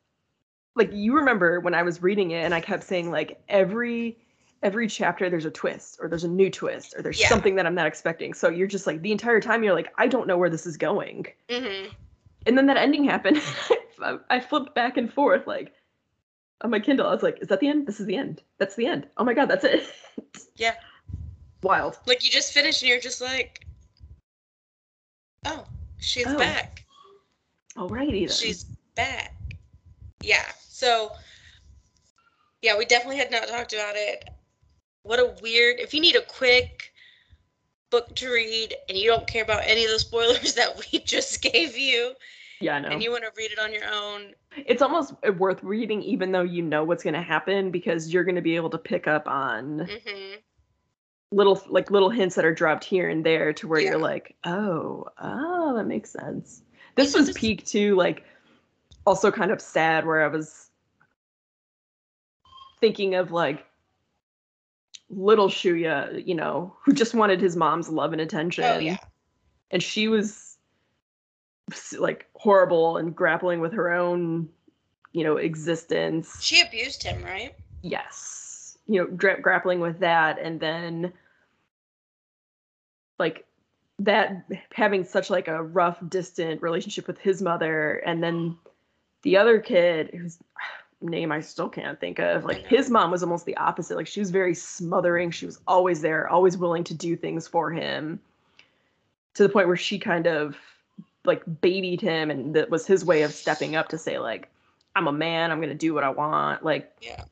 like 0.75 0.91
you 0.93 1.15
remember 1.15 1.61
when 1.61 1.75
I 1.75 1.83
was 1.83 2.03
reading 2.03 2.31
it 2.31 2.45
and 2.45 2.55
I 2.55 2.61
kept 2.61 2.85
saying 2.85 3.11
like 3.11 3.43
every 3.49 4.17
every 4.63 4.87
chapter 4.87 5.29
there's 5.29 5.45
a 5.45 5.51
twist 5.51 5.99
or 6.01 6.09
there's 6.09 6.25
a 6.25 6.29
new 6.29 6.49
twist 6.49 6.95
or 6.97 7.03
there's 7.03 7.21
yeah. 7.21 7.29
something 7.29 7.57
that 7.57 7.67
I'm 7.67 7.75
not 7.75 7.87
expecting. 7.87 8.33
So 8.33 8.49
you're 8.49 8.67
just 8.67 8.87
like 8.87 9.03
the 9.03 9.13
entire 9.13 9.41
time 9.41 9.63
you're 9.65 9.75
like, 9.75 9.93
I 9.99 10.07
don't 10.07 10.27
know 10.27 10.39
where 10.39 10.51
this 10.51 10.67
is 10.67 10.77
going. 10.77 11.27
Mm-hmm. 11.49 11.91
And 12.47 12.59
then 12.59 12.67
that 12.67 12.77
ending 12.77 13.05
happened. 13.05 13.41
I 14.31 14.41
flipped 14.41 14.75
back 14.75 14.97
and 14.97 15.13
forth 15.13 15.47
like 15.47 15.73
on 16.63 16.71
my 16.71 16.81
Kindle. 16.81 17.07
I 17.07 17.13
was 17.13 17.23
like, 17.23 17.39
is 17.41 17.49
that 17.49 17.61
the 17.61 17.69
end? 17.69 17.87
This 17.87 18.01
is 18.01 18.07
the 18.07 18.17
end. 18.17 18.43
That's 18.59 18.77
the 18.77 18.87
end. 18.87 19.07
Oh 19.17 19.25
my 19.25 19.35
god, 19.35 19.47
that's 19.47 19.65
it. 19.65 19.93
yeah. 20.57 20.75
Wild. 21.62 21.98
Like 22.07 22.25
you 22.25 22.31
just 22.31 22.53
finished 22.53 22.83
and 22.83 22.88
you're 22.88 23.01
just 23.01 23.20
like, 23.20 23.66
oh, 25.46 25.64
she's 25.98 26.27
oh. 26.27 26.38
back. 26.38 26.85
Alrighty 27.77 28.27
then. 28.27 28.37
She's 28.37 28.64
back. 28.94 29.35
Yeah. 30.22 30.44
So 30.68 31.12
yeah, 32.61 32.77
we 32.77 32.85
definitely 32.85 33.18
had 33.18 33.31
not 33.31 33.48
talked 33.48 33.72
about 33.72 33.94
it 33.96 34.29
what 35.03 35.18
a 35.18 35.35
weird 35.42 35.81
if 35.81 35.92
you 35.92 36.01
need 36.01 36.16
a 36.16 36.22
quick 36.22 36.92
book 37.90 38.14
to 38.14 38.33
read 38.33 38.75
and 38.88 38.96
you 38.96 39.09
don't 39.09 39.27
care 39.27 39.42
about 39.42 39.62
any 39.64 39.85
of 39.85 39.90
the 39.90 39.98
spoilers 39.98 40.55
that 40.57 40.81
we 40.92 40.98
just 41.01 41.42
gave 41.42 41.77
you 41.77 42.12
yeah, 42.61 42.77
I 42.77 42.79
know. 42.79 42.90
And 42.90 43.03
you 43.03 43.11
want 43.11 43.25
to 43.25 43.31
read 43.37 43.51
it 43.51 43.59
on 43.59 43.72
your 43.72 43.83
own. 43.92 44.35
It's 44.57 44.83
almost 44.83 45.14
worth 45.37 45.61
reading, 45.64 46.01
even 46.01 46.31
though 46.31 46.42
you 46.42 46.62
know 46.62 46.85
what's 46.85 47.03
going 47.03 47.14
to 47.14 47.20
happen, 47.20 47.72
because 47.72 48.12
you're 48.12 48.22
going 48.22 48.37
to 48.37 48.40
be 48.40 48.55
able 48.55 48.70
to 48.70 48.79
pick 48.79 49.09
up 49.09 49.27
on 49.27 49.79
mm-hmm. 49.79 50.35
Little, 51.33 51.61
like 51.68 51.90
little 51.90 52.11
hints 52.11 52.35
that 52.37 52.45
are 52.45 52.55
dropped 52.55 52.85
here 52.85 53.09
and 53.09 53.25
there, 53.25 53.53
to 53.55 53.66
where 53.66 53.81
yeah. 53.81 53.90
you're 53.90 53.99
like, 53.99 54.37
oh, 54.45 55.07
oh, 55.21 55.75
that 55.77 55.85
makes 55.85 56.11
sense. 56.11 56.62
This 56.95 57.14
was 57.14 57.33
peak 57.33 57.64
too, 57.64 57.97
like 57.97 58.25
also 59.07 59.31
kind 59.31 59.51
of 59.51 59.61
sad, 59.61 60.07
where 60.07 60.23
I 60.23 60.29
was 60.29 60.68
thinking 62.81 63.14
of 63.14 63.33
like 63.33 63.64
little 65.09 65.49
Shuya, 65.49 66.27
you 66.27 66.35
know, 66.35 66.75
who 66.85 66.92
just 66.92 67.14
wanted 67.14 67.40
his 67.40 67.57
mom's 67.57 67.88
love 67.88 68.12
and 68.12 68.21
oh, 68.21 68.25
attention. 68.25 68.64
Oh, 68.64 68.79
yeah. 68.79 68.99
And 69.71 69.83
she 69.83 70.09
was 70.09 70.59
like 71.99 72.29
horrible 72.35 72.97
and 72.97 73.14
grappling 73.14 73.61
with 73.61 73.73
her 73.73 73.92
own, 73.92 74.49
you 75.12 75.25
know, 75.25 75.37
existence. 75.37 76.42
She 76.42 76.61
abused 76.61 77.03
him, 77.03 77.23
right? 77.23 77.55
Yes. 77.83 78.77
You 78.87 79.01
know, 79.01 79.07
dra- 79.07 79.40
grappling 79.40 79.81
with 79.81 80.01
that 80.01 80.38
and 80.38 80.61
then 80.61 81.12
like 83.23 83.47
that 84.01 84.45
having 84.75 85.05
such 85.05 85.31
like 85.31 85.49
a 85.49 85.63
rough 85.63 85.99
distant 86.09 86.61
relationship 86.61 87.07
with 87.07 87.19
his 87.19 87.41
mother 87.41 87.95
and 88.05 88.23
then 88.23 88.57
the 89.23 89.37
other 89.37 89.61
kid 89.61 90.11
whose 90.13 90.39
name 91.01 91.31
I 91.33 91.41
still 91.41 91.69
can't 91.69 91.99
think 91.99 92.19
of. 92.19 92.45
Like 92.45 92.67
his 92.67 92.91
mom 92.91 93.11
was 93.11 93.23
almost 93.23 93.47
the 93.47 93.57
opposite. 93.57 93.97
Like 93.97 94.07
she 94.07 94.21
was 94.21 94.31
very 94.31 94.55
smothering. 94.55 95.31
She 95.31 95.47
was 95.47 95.61
always 95.67 96.01
there, 96.01 96.29
always 96.29 96.57
willing 96.57 96.85
to 96.85 96.95
do 96.95 97.17
things 97.17 97.47
for 97.47 97.71
him. 97.71 98.21
To 99.35 99.43
the 99.43 99.49
point 99.49 99.69
where 99.69 99.77
she 99.77 99.99
kind 99.99 100.27
of 100.27 100.57
like 101.25 101.43
babied 101.61 102.01
him 102.01 102.31
and 102.31 102.55
that 102.55 102.71
was 102.71 102.87
his 102.87 103.05
way 103.05 103.23
of 103.23 103.33
stepping 103.33 103.77
up 103.77 103.89
to 103.89 103.99
say 103.99 104.19
like 104.19 104.49
I'm 104.95 105.07
a 105.07 105.13
man, 105.13 105.51
I'm 105.51 105.59
going 105.59 105.71
to 105.71 105.75
do 105.75 105.95
what 105.95 106.05
I 106.05 106.11
want. 106.11 106.65
Like 106.65 106.93
Yeah. 107.01 107.25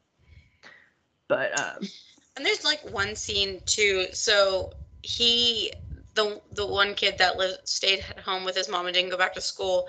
But 1.29 1.59
um 1.59 1.89
and 2.37 2.47
there's 2.47 2.65
like 2.65 2.81
one 2.91 3.17
scene 3.17 3.61
too. 3.67 4.07
So 4.13 4.73
he 5.03 5.73
the 6.15 6.41
the 6.53 6.67
one 6.67 6.95
kid 6.95 7.19
that 7.19 7.37
lived 7.37 7.67
stayed 7.69 8.05
at 8.11 8.21
home 8.21 8.45
with 8.45 8.57
his 8.57 8.69
mom 8.69 8.87
and 8.87 8.95
didn't 8.95 9.11
go 9.11 9.17
back 9.17 9.35
to 9.35 9.41
school. 9.41 9.89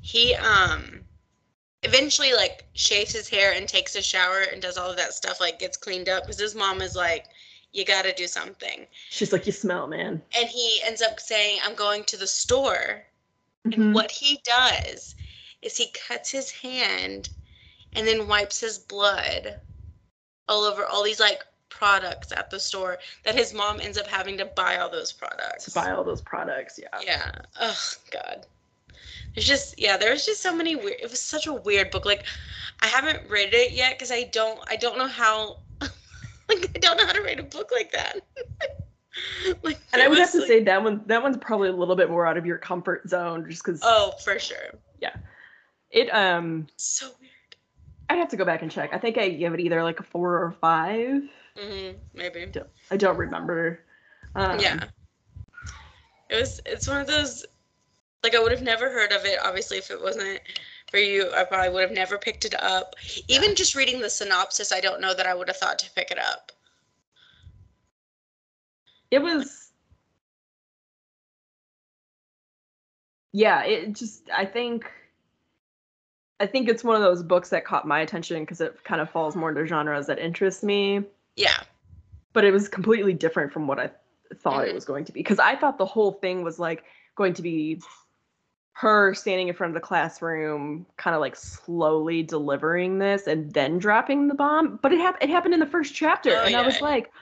He 0.00 0.34
um 0.34 1.02
eventually 1.82 2.32
like 2.32 2.64
shaves 2.74 3.12
his 3.12 3.28
hair 3.28 3.52
and 3.52 3.68
takes 3.68 3.96
a 3.96 4.02
shower 4.02 4.42
and 4.52 4.62
does 4.62 4.76
all 4.76 4.90
of 4.90 4.96
that 4.96 5.12
stuff 5.12 5.40
like 5.40 5.58
gets 5.58 5.76
cleaned 5.76 6.08
up 6.08 6.22
because 6.22 6.40
his 6.40 6.54
mom 6.54 6.80
is 6.80 6.94
like 6.94 7.26
you 7.72 7.84
got 7.84 8.04
to 8.04 8.12
do 8.12 8.26
something 8.26 8.86
she's 9.10 9.32
like 9.32 9.46
you 9.46 9.52
smell 9.52 9.86
man 9.86 10.22
and 10.36 10.48
he 10.48 10.80
ends 10.84 11.02
up 11.02 11.18
saying 11.18 11.58
i'm 11.64 11.74
going 11.74 12.04
to 12.04 12.16
the 12.16 12.26
store 12.26 13.02
mm-hmm. 13.66 13.80
and 13.80 13.94
what 13.94 14.10
he 14.10 14.40
does 14.44 15.14
is 15.62 15.76
he 15.76 15.92
cuts 16.06 16.30
his 16.30 16.50
hand 16.50 17.30
and 17.94 18.06
then 18.06 18.28
wipes 18.28 18.60
his 18.60 18.78
blood 18.78 19.60
all 20.48 20.64
over 20.64 20.84
all 20.86 21.02
these 21.02 21.20
like 21.20 21.42
products 21.72 22.32
at 22.32 22.50
the 22.50 22.60
store 22.60 22.98
that 23.24 23.34
his 23.34 23.52
mom 23.54 23.80
ends 23.80 23.98
up 23.98 24.06
having 24.06 24.36
to 24.38 24.44
buy 24.44 24.76
all 24.76 24.90
those 24.90 25.12
products 25.12 25.64
to 25.64 25.70
buy 25.70 25.90
all 25.90 26.04
those 26.04 26.20
products 26.20 26.78
yeah 26.80 26.98
yeah 27.04 27.30
oh 27.60 27.92
god 28.12 28.46
There's 29.34 29.46
just 29.46 29.80
yeah, 29.80 29.96
there's 29.96 30.26
just 30.26 30.42
so 30.42 30.54
many 30.54 30.76
weird. 30.76 31.00
It 31.00 31.10
was 31.10 31.20
such 31.20 31.46
a 31.46 31.54
weird 31.54 31.90
book. 31.90 32.04
Like, 32.04 32.24
I 32.80 32.86
haven't 32.86 33.30
read 33.30 33.54
it 33.54 33.72
yet 33.72 33.94
because 33.94 34.12
I 34.12 34.24
don't 34.24 34.60
I 34.68 34.76
don't 34.76 34.98
know 34.98 35.06
how. 35.06 35.60
like 36.48 36.70
I 36.74 36.78
don't 36.78 36.98
know 36.98 37.06
how 37.06 37.12
to 37.12 37.22
write 37.22 37.40
a 37.40 37.42
book 37.44 37.70
like 37.72 37.92
that. 37.92 38.20
like, 39.62 39.78
and 39.92 40.02
I 40.02 40.08
would 40.08 40.18
have 40.18 40.32
to 40.32 40.38
like, 40.38 40.48
say 40.48 40.62
that 40.64 40.82
one 40.82 41.02
that 41.06 41.22
one's 41.22 41.38
probably 41.38 41.70
a 41.70 41.72
little 41.72 41.96
bit 41.96 42.10
more 42.10 42.26
out 42.26 42.36
of 42.36 42.44
your 42.44 42.58
comfort 42.58 43.08
zone, 43.08 43.48
just 43.48 43.64
because. 43.64 43.80
Oh, 43.82 44.12
for 44.22 44.38
sure. 44.38 44.78
Yeah, 45.00 45.16
it 45.90 46.08
um. 46.10 46.66
So 46.76 47.06
weird. 47.18 47.56
I'd 48.10 48.18
have 48.18 48.28
to 48.28 48.36
go 48.36 48.44
back 48.44 48.60
and 48.60 48.70
check. 48.70 48.90
I 48.92 48.98
think 48.98 49.16
I 49.16 49.30
give 49.30 49.54
it 49.54 49.60
either 49.60 49.82
like 49.82 49.98
a 50.00 50.02
four 50.02 50.34
or 50.42 50.52
5 50.60 51.22
Mm-hmm, 51.58 51.98
maybe. 52.14 52.46
I 52.90 52.96
don't 52.96 53.16
remember. 53.16 53.80
Um, 54.34 54.58
yeah. 54.58 54.84
It 56.30 56.40
was. 56.40 56.60
It's 56.64 56.88
one 56.88 57.00
of 57.00 57.06
those. 57.06 57.44
Like 58.22 58.34
I 58.34 58.40
would 58.40 58.52
have 58.52 58.62
never 58.62 58.90
heard 58.90 59.12
of 59.12 59.24
it. 59.24 59.38
Obviously, 59.44 59.78
if 59.78 59.90
it 59.90 60.00
wasn't 60.00 60.40
for 60.90 60.98
you, 60.98 61.30
I 61.34 61.44
probably 61.44 61.70
would 61.70 61.82
have 61.82 61.92
never 61.92 62.18
picked 62.18 62.44
it 62.44 62.54
up. 62.62 62.94
Even 63.28 63.50
yeah. 63.50 63.54
just 63.54 63.74
reading 63.74 64.00
the 64.00 64.08
synopsis, 64.08 64.72
I 64.72 64.80
don't 64.80 65.00
know 65.00 65.14
that 65.14 65.26
I 65.26 65.34
would 65.34 65.48
have 65.48 65.56
thought 65.56 65.78
to 65.80 65.90
pick 65.90 66.10
it 66.10 66.18
up. 66.18 66.52
It 69.10 69.20
was. 69.20 69.72
Yeah, 73.32 73.64
it 73.64 73.92
just. 73.94 74.30
I 74.34 74.46
think. 74.46 74.90
I 76.40 76.46
think 76.46 76.68
it's 76.68 76.82
one 76.82 76.96
of 76.96 77.02
those 77.02 77.22
books 77.22 77.50
that 77.50 77.64
caught 77.64 77.86
my 77.86 78.00
attention 78.00 78.40
because 78.40 78.60
it 78.60 78.82
kind 78.82 79.00
of 79.00 79.08
falls 79.10 79.36
more 79.36 79.50
into 79.50 79.64
genres 79.66 80.06
that 80.06 80.18
interest 80.18 80.64
me. 80.64 81.04
Yeah. 81.36 81.62
But 82.32 82.44
it 82.44 82.52
was 82.52 82.68
completely 82.68 83.12
different 83.12 83.52
from 83.52 83.66
what 83.66 83.78
I 83.78 83.90
thought 84.34 84.62
mm-hmm. 84.62 84.70
it 84.70 84.74
was 84.74 84.84
going 84.84 85.04
to 85.06 85.12
be 85.12 85.20
because 85.20 85.38
I 85.38 85.56
thought 85.56 85.78
the 85.78 85.86
whole 85.86 86.12
thing 86.12 86.42
was 86.42 86.58
like 86.58 86.84
going 87.16 87.34
to 87.34 87.42
be 87.42 87.80
her 88.74 89.14
standing 89.14 89.48
in 89.48 89.54
front 89.54 89.70
of 89.70 89.74
the 89.74 89.86
classroom, 89.86 90.86
kind 90.96 91.14
of 91.14 91.20
like 91.20 91.36
slowly 91.36 92.22
delivering 92.22 92.98
this 92.98 93.26
and 93.26 93.52
then 93.52 93.78
dropping 93.78 94.28
the 94.28 94.34
bomb. 94.34 94.78
But 94.82 94.92
it 94.92 94.98
happened. 94.98 95.30
It 95.30 95.32
happened 95.32 95.54
in 95.54 95.60
the 95.60 95.66
first 95.66 95.94
chapter, 95.94 96.30
oh, 96.30 96.42
and 96.42 96.52
yeah. 96.52 96.60
I 96.60 96.66
was 96.66 96.80
like, 96.80 97.12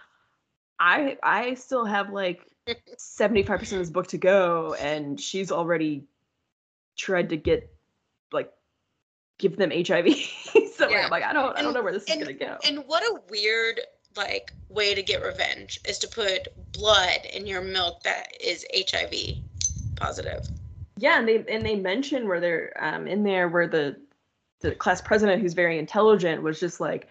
I 0.79 1.19
I 1.23 1.55
still 1.55 1.85
have 1.85 2.11
like 2.11 2.47
seventy 2.97 3.43
five 3.43 3.59
percent 3.59 3.81
of 3.81 3.87
this 3.87 3.93
book 3.93 4.07
to 4.09 4.19
go, 4.19 4.75
and 4.75 5.21
she's 5.21 5.51
already 5.51 6.05
tried 6.97 7.31
to 7.31 7.37
get 7.37 7.71
like 8.33 8.53
give 9.39 9.57
them 9.57 9.71
HIV. 9.71 10.15
so 10.75 10.89
yeah. 10.89 11.05
I'm 11.05 11.11
like, 11.11 11.25
I 11.25 11.33
don't 11.33 11.57
I 11.59 11.63
don't 11.63 11.75
know 11.75 11.83
where 11.83 11.93
this 11.93 12.09
and, 12.09 12.23
is 12.23 12.29
gonna 12.29 12.39
go. 12.39 12.59
And 12.67 12.85
what 12.87 13.03
a 13.03 13.21
weird 13.29 13.81
like 14.17 14.53
way 14.69 14.95
to 14.95 15.03
get 15.03 15.23
revenge 15.23 15.81
is 15.89 15.99
to 15.99 16.09
put 16.09 16.49
blood 16.73 17.21
in 17.33 17.47
your 17.47 17.63
milk 17.63 18.03
that 18.03 18.29
is 18.41 18.67
HIV 18.75 19.37
positive. 19.97 20.47
Yeah, 20.97 21.19
and 21.19 21.29
they 21.29 21.45
and 21.49 21.65
they 21.65 21.77
mention 21.77 22.29
where 22.29 22.41
they're 22.41 22.73
um, 22.79 23.07
in 23.07 23.23
there 23.23 23.49
where 23.49 23.67
the 23.67 23.97
the 24.61 24.73
class 24.73 25.01
president 25.01 25.41
who's 25.41 25.55
very 25.55 25.79
intelligent 25.79 26.43
was 26.43 26.61
just 26.61 26.81
like, 26.81 27.09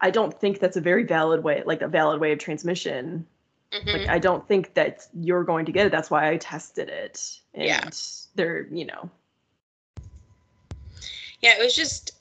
I 0.00 0.10
don't 0.10 0.38
think 0.38 0.60
that's 0.60 0.76
a 0.76 0.80
very 0.80 1.04
valid 1.04 1.44
way, 1.44 1.62
like 1.66 1.82
a 1.82 1.88
valid 1.88 2.20
way 2.20 2.32
of 2.32 2.38
transmission. 2.38 3.26
Mm-hmm. 3.72 3.88
Like 3.88 4.08
I 4.08 4.18
don't 4.18 4.46
think 4.48 4.74
that 4.74 5.06
you're 5.12 5.44
going 5.44 5.66
to 5.66 5.72
get 5.72 5.86
it. 5.86 5.92
That's 5.92 6.10
why 6.10 6.30
I 6.30 6.38
tested 6.38 6.88
it. 6.88 7.38
And 7.52 7.64
yeah. 7.64 7.90
they're, 8.34 8.66
you 8.70 8.86
know. 8.86 9.10
Yeah, 11.40 11.58
it 11.58 11.62
was 11.62 11.76
just 11.76 12.12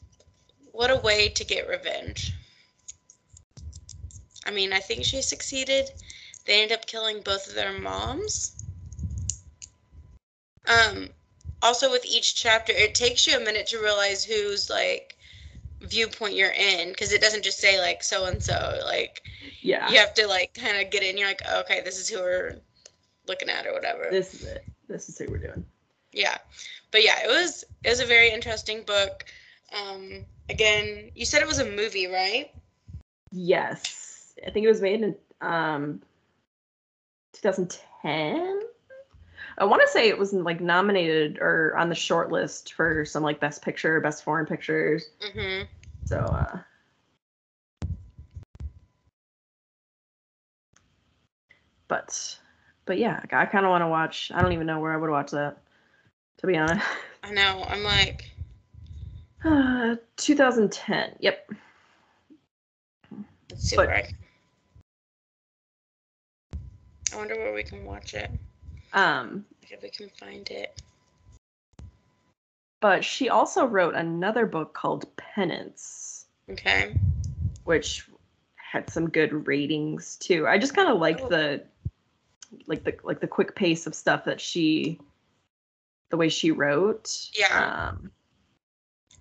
what 0.74 0.92
a 0.92 0.98
way 0.98 1.30
to 1.30 1.46
get 1.46 1.70
revenge. 1.70 2.34
I 4.48 4.52
mean, 4.52 4.72
I 4.72 4.80
think 4.80 5.04
she 5.04 5.22
succeeded. 5.22 5.92
They 6.46 6.64
end 6.64 6.72
up 6.72 6.86
killing 6.86 7.22
both 7.22 7.48
of 7.48 7.54
their 7.54 7.74
moms. 7.74 8.64
Um, 10.68 11.10
also, 11.62 11.92
with 11.92 12.06
each 12.06 12.36
chapter, 12.36 12.72
it 12.74 12.96
takes 12.96 13.28
you 13.28 13.36
a 13.38 13.44
minute 13.44 13.68
to 13.68 13.80
realize 13.80 14.24
who's 14.24 14.70
like 14.70 15.16
viewpoint 15.82 16.34
you're 16.34 16.52
in 16.52 16.90
because 16.90 17.12
it 17.12 17.22
doesn't 17.22 17.44
just 17.44 17.60
say 17.60 17.80
like 17.80 18.02
so 18.04 18.26
and 18.26 18.42
so. 18.42 18.80
Like, 18.86 19.22
yeah, 19.62 19.90
you 19.90 19.98
have 19.98 20.14
to 20.16 20.28
like 20.28 20.54
kind 20.54 20.82
of 20.82 20.92
get 20.92 21.04
in. 21.04 21.18
You're 21.18 21.28
like, 21.28 21.42
oh, 21.50 21.60
okay, 21.62 21.82
this 21.84 22.00
is 22.00 22.08
who 22.08 22.20
we're 22.20 22.56
looking 23.28 23.50
at 23.50 23.68
or 23.68 23.74
whatever. 23.74 24.08
This 24.10 24.34
is 24.34 24.44
it. 24.44 24.66
This 24.88 25.10
is 25.10 25.18
who 25.18 25.30
we're 25.30 25.40
doing. 25.40 25.66
Yeah, 26.14 26.38
but 26.92 27.04
yeah, 27.04 27.20
it 27.24 27.28
was 27.28 27.66
it 27.84 27.90
was 27.90 28.00
a 28.00 28.06
very 28.06 28.32
interesting 28.32 28.84
book. 28.84 29.26
Um, 29.76 30.26
again, 30.50 31.12
you 31.16 31.26
said 31.26 31.42
it 31.42 31.48
was 31.48 31.60
a 31.60 31.70
movie, 31.70 32.08
right? 32.08 32.50
Yes. 33.32 34.07
I 34.46 34.52
think 34.52 34.66
it 34.66 34.70
was 34.70 34.82
made 34.82 35.02
in 35.02 35.16
um 35.42 36.02
2010. 37.34 38.62
I 39.60 39.66
want 39.66 39.82
to 39.82 39.88
say 39.88 40.08
it 40.08 40.18
was 40.18 40.34
like 40.34 40.62
nominated 40.62 41.40
or 41.40 41.76
on 41.78 41.90
the 41.90 41.96
short 41.96 42.32
list 42.32 42.74
for 42.74 43.06
some 43.06 43.24
like 43.24 43.40
best 43.40 43.62
picture, 43.62 44.00
best 44.00 44.24
foreign 44.24 44.46
pictures. 44.46 45.10
Mm-hmm. 45.22 45.66
So 46.06 46.18
uh 46.18 46.60
but 51.88 52.38
but 52.86 52.98
yeah, 52.98 53.22
I 53.32 53.46
kind 53.46 53.66
of 53.66 53.70
want 53.70 53.82
to 53.82 53.88
watch. 53.88 54.32
I 54.34 54.42
don't 54.42 54.54
even 54.54 54.68
know 54.68 54.80
where 54.80 54.94
I 54.94 54.98
would 54.98 55.10
watch 55.10 55.32
that. 55.32 55.58
To 56.40 56.48
be 56.48 56.56
honest. 56.56 56.86
I 57.24 57.32
know. 57.32 57.66
I'm 57.70 57.84
like 57.84 58.30
uh 59.44 59.96
2010. 60.18 61.16
Yep. 61.20 61.52
Let's 63.50 63.64
see 63.64 63.76
but, 63.76 63.88
where 63.88 63.98
I 63.98 64.08
I 67.14 67.16
wonder 67.18 67.36
where 67.36 67.54
we 67.54 67.64
can 67.64 67.86
watch 67.86 68.14
it. 68.14 68.30
Um, 68.94 69.46
if 69.70 69.82
we 69.82 69.90
can 69.90 70.10
find 70.10 70.50
it. 70.50 70.82
But 72.80 73.04
she 73.04 73.30
also 73.30 73.66
wrote 73.66 73.96
another 73.96 74.46
book 74.46 74.74
called 74.74 75.06
Penance. 75.18 76.26
Okay. 76.50 76.96
Which 77.64 78.08
had 78.56 78.90
some 78.90 79.10
good 79.10 79.48
ratings 79.48 80.18
too. 80.18 80.48
I 80.48 80.58
just 80.58 80.76
kind 80.76 80.90
of 80.90 81.00
like 81.00 81.22
oh. 81.22 81.30
the 81.30 81.64
like 82.68 82.84
the 82.84 82.96
like 83.04 83.20
the 83.20 83.28
quick 83.28 83.56
pace 83.56 83.88
of 83.88 83.96
stuff 83.96 84.26
that 84.26 84.40
she 84.40 85.00
the 86.10 86.18
way 86.18 86.30
she 86.30 86.52
wrote. 86.52 87.30
Yeah. 87.34 87.90
Um 87.90 88.12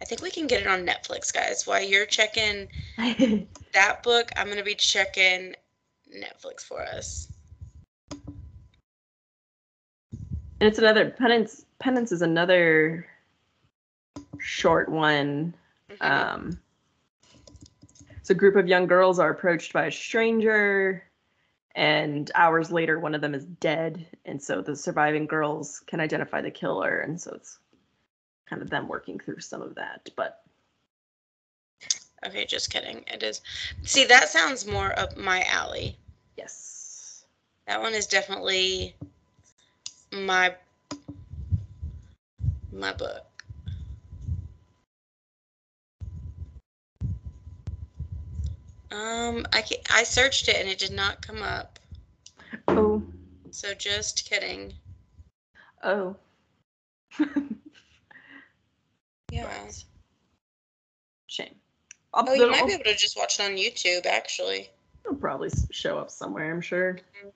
I 0.01 0.05
think 0.05 0.21
we 0.21 0.31
can 0.31 0.47
get 0.47 0.61
it 0.61 0.67
on 0.67 0.87
Netflix, 0.87 1.33
guys. 1.33 1.67
While 1.67 1.83
you're 1.83 2.07
checking 2.07 2.69
that 3.73 4.03
book, 4.03 4.31
I'm 4.37 4.49
gonna 4.49 4.63
be 4.63 4.75
checking 4.75 5.55
Netflix 6.15 6.61
for 6.61 6.83
us. 6.83 7.29
And 10.61 10.69
it's 10.69 10.79
another 10.79 11.11
penance. 11.11 11.67
Penance 11.79 12.13
is 12.13 12.23
another 12.23 13.07
short 14.39 14.89
one. 14.89 15.55
Mm-hmm. 15.91 16.05
Um, 16.05 16.61
so 18.23 18.33
a 18.33 18.35
group 18.35 18.57
of 18.57 18.67
young 18.67 18.87
girls 18.87 19.19
are 19.19 19.31
approached 19.31 19.73
by 19.73 19.87
a 19.87 19.93
stranger, 19.93 21.05
and 21.75 22.31
hours 22.35 22.73
later, 22.73 22.99
one 22.99 23.15
of 23.15 23.21
them 23.21 23.35
is 23.35 23.45
dead, 23.45 24.05
and 24.25 24.43
so 24.43 24.63
the 24.63 24.75
surviving 24.75 25.27
girls 25.27 25.83
can 25.87 26.01
identify 26.01 26.41
the 26.41 26.51
killer, 26.51 27.01
and 27.01 27.21
so 27.21 27.33
it's 27.35 27.59
kind 28.49 28.63
of 28.63 28.71
them 28.71 28.89
working 28.89 29.21
through 29.21 29.41
some 29.41 29.63
of 29.63 29.75
that. 29.77 30.09
But 30.17 30.43
okay, 32.27 32.47
just 32.47 32.73
kidding. 32.73 33.05
It 33.07 33.23
is. 33.23 33.43
See, 33.83 34.05
that 34.07 34.29
sounds 34.29 34.67
more 34.67 34.99
up 34.99 35.17
my 35.17 35.45
alley. 35.45 35.99
Yes. 36.37 37.27
That 37.67 37.81
one 37.81 37.95
is 37.95 38.07
definitely 38.07 38.97
my 40.13 40.55
my 42.73 42.93
book. 42.93 43.25
Um, 48.91 49.47
I 49.53 49.63
I 49.91 50.05
searched 50.05 50.49
it 50.49 50.57
and 50.57 50.69
it 50.69 50.79
did 50.79 50.93
not 50.93 51.21
come 51.27 51.43
up. 51.43 51.79
Oh. 52.69 53.03
So 53.51 53.75
just 53.75 54.29
kidding. 54.29 54.73
Oh. 55.83 56.17
yeah. 59.31 59.49
Shame. 61.27 61.55
I'll, 62.15 62.25
oh, 62.29 62.33
you 62.33 62.51
might 62.51 62.61
I'll, 62.61 62.67
be 62.67 62.73
able 62.73 62.85
to 62.85 62.95
just 62.95 63.19
watch 63.19 63.39
it 63.39 63.43
on 63.43 63.57
YouTube, 63.57 64.07
actually. 64.07 64.71
It'll 65.05 65.17
probably 65.17 65.51
show 65.71 65.99
up 65.99 66.11
somewhere, 66.11 66.51
I'm 66.51 66.63
sure. 66.63 66.95
Mm-hmm. 66.95 67.29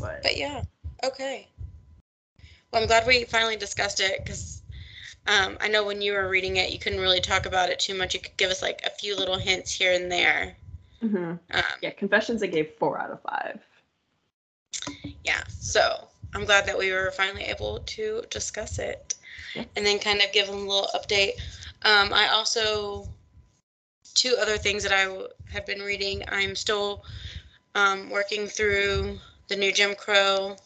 But, 0.00 0.22
but 0.22 0.36
yeah, 0.36 0.62
okay. 1.04 1.48
Well, 2.72 2.80
I'm 2.80 2.88
glad 2.88 3.06
we 3.06 3.24
finally 3.24 3.56
discussed 3.56 4.00
it 4.00 4.24
because 4.24 4.62
um, 5.26 5.58
I 5.60 5.68
know 5.68 5.84
when 5.84 6.00
you 6.00 6.14
were 6.14 6.28
reading 6.28 6.56
it, 6.56 6.70
you 6.70 6.78
couldn't 6.78 7.00
really 7.00 7.20
talk 7.20 7.44
about 7.44 7.68
it 7.68 7.78
too 7.78 7.94
much. 7.94 8.14
You 8.14 8.20
could 8.20 8.36
give 8.38 8.50
us 8.50 8.62
like 8.62 8.80
a 8.84 8.90
few 8.90 9.16
little 9.16 9.36
hints 9.36 9.72
here 9.72 9.92
and 9.92 10.10
there. 10.10 10.56
Mm-hmm. 11.02 11.16
Um, 11.16 11.62
yeah, 11.82 11.90
Confessions 11.90 12.42
I 12.42 12.46
gave 12.46 12.70
four 12.78 12.98
out 12.98 13.10
of 13.10 13.20
five. 13.22 13.60
Yeah, 15.22 15.42
so 15.48 16.08
I'm 16.34 16.46
glad 16.46 16.64
that 16.66 16.78
we 16.78 16.92
were 16.92 17.10
finally 17.10 17.42
able 17.42 17.80
to 17.80 18.22
discuss 18.30 18.78
it 18.78 19.14
yeah. 19.54 19.64
and 19.76 19.84
then 19.84 19.98
kind 19.98 20.22
of 20.22 20.32
give 20.32 20.46
them 20.46 20.56
a 20.56 20.60
little 20.60 20.88
update. 20.94 21.32
Um, 21.84 22.12
I 22.12 22.28
also, 22.28 23.06
two 24.14 24.36
other 24.40 24.56
things 24.56 24.82
that 24.82 24.92
I 24.92 25.26
have 25.52 25.66
been 25.66 25.80
reading. 25.80 26.24
I'm 26.28 26.56
still 26.56 27.04
um, 27.74 28.08
working 28.08 28.46
through 28.46 29.18
the 29.48 29.56
new 29.56 29.72
Jim 29.72 29.94
Crow. 29.94 30.56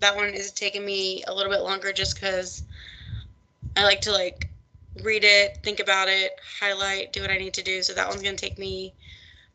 That 0.00 0.16
one 0.16 0.34
is 0.34 0.50
taking 0.52 0.84
me 0.84 1.22
a 1.26 1.34
little 1.34 1.52
bit 1.52 1.62
longer 1.62 1.92
just 1.92 2.14
because 2.14 2.62
I 3.76 3.84
like 3.84 4.00
to 4.02 4.12
like 4.12 4.48
read 5.02 5.24
it, 5.24 5.58
think 5.62 5.80
about 5.80 6.08
it, 6.08 6.32
highlight, 6.60 7.12
do 7.12 7.20
what 7.22 7.30
I 7.30 7.38
need 7.38 7.54
to 7.54 7.62
do. 7.62 7.82
So 7.82 7.92
that 7.94 8.08
one's 8.08 8.22
gonna 8.22 8.36
take 8.36 8.58
me 8.58 8.94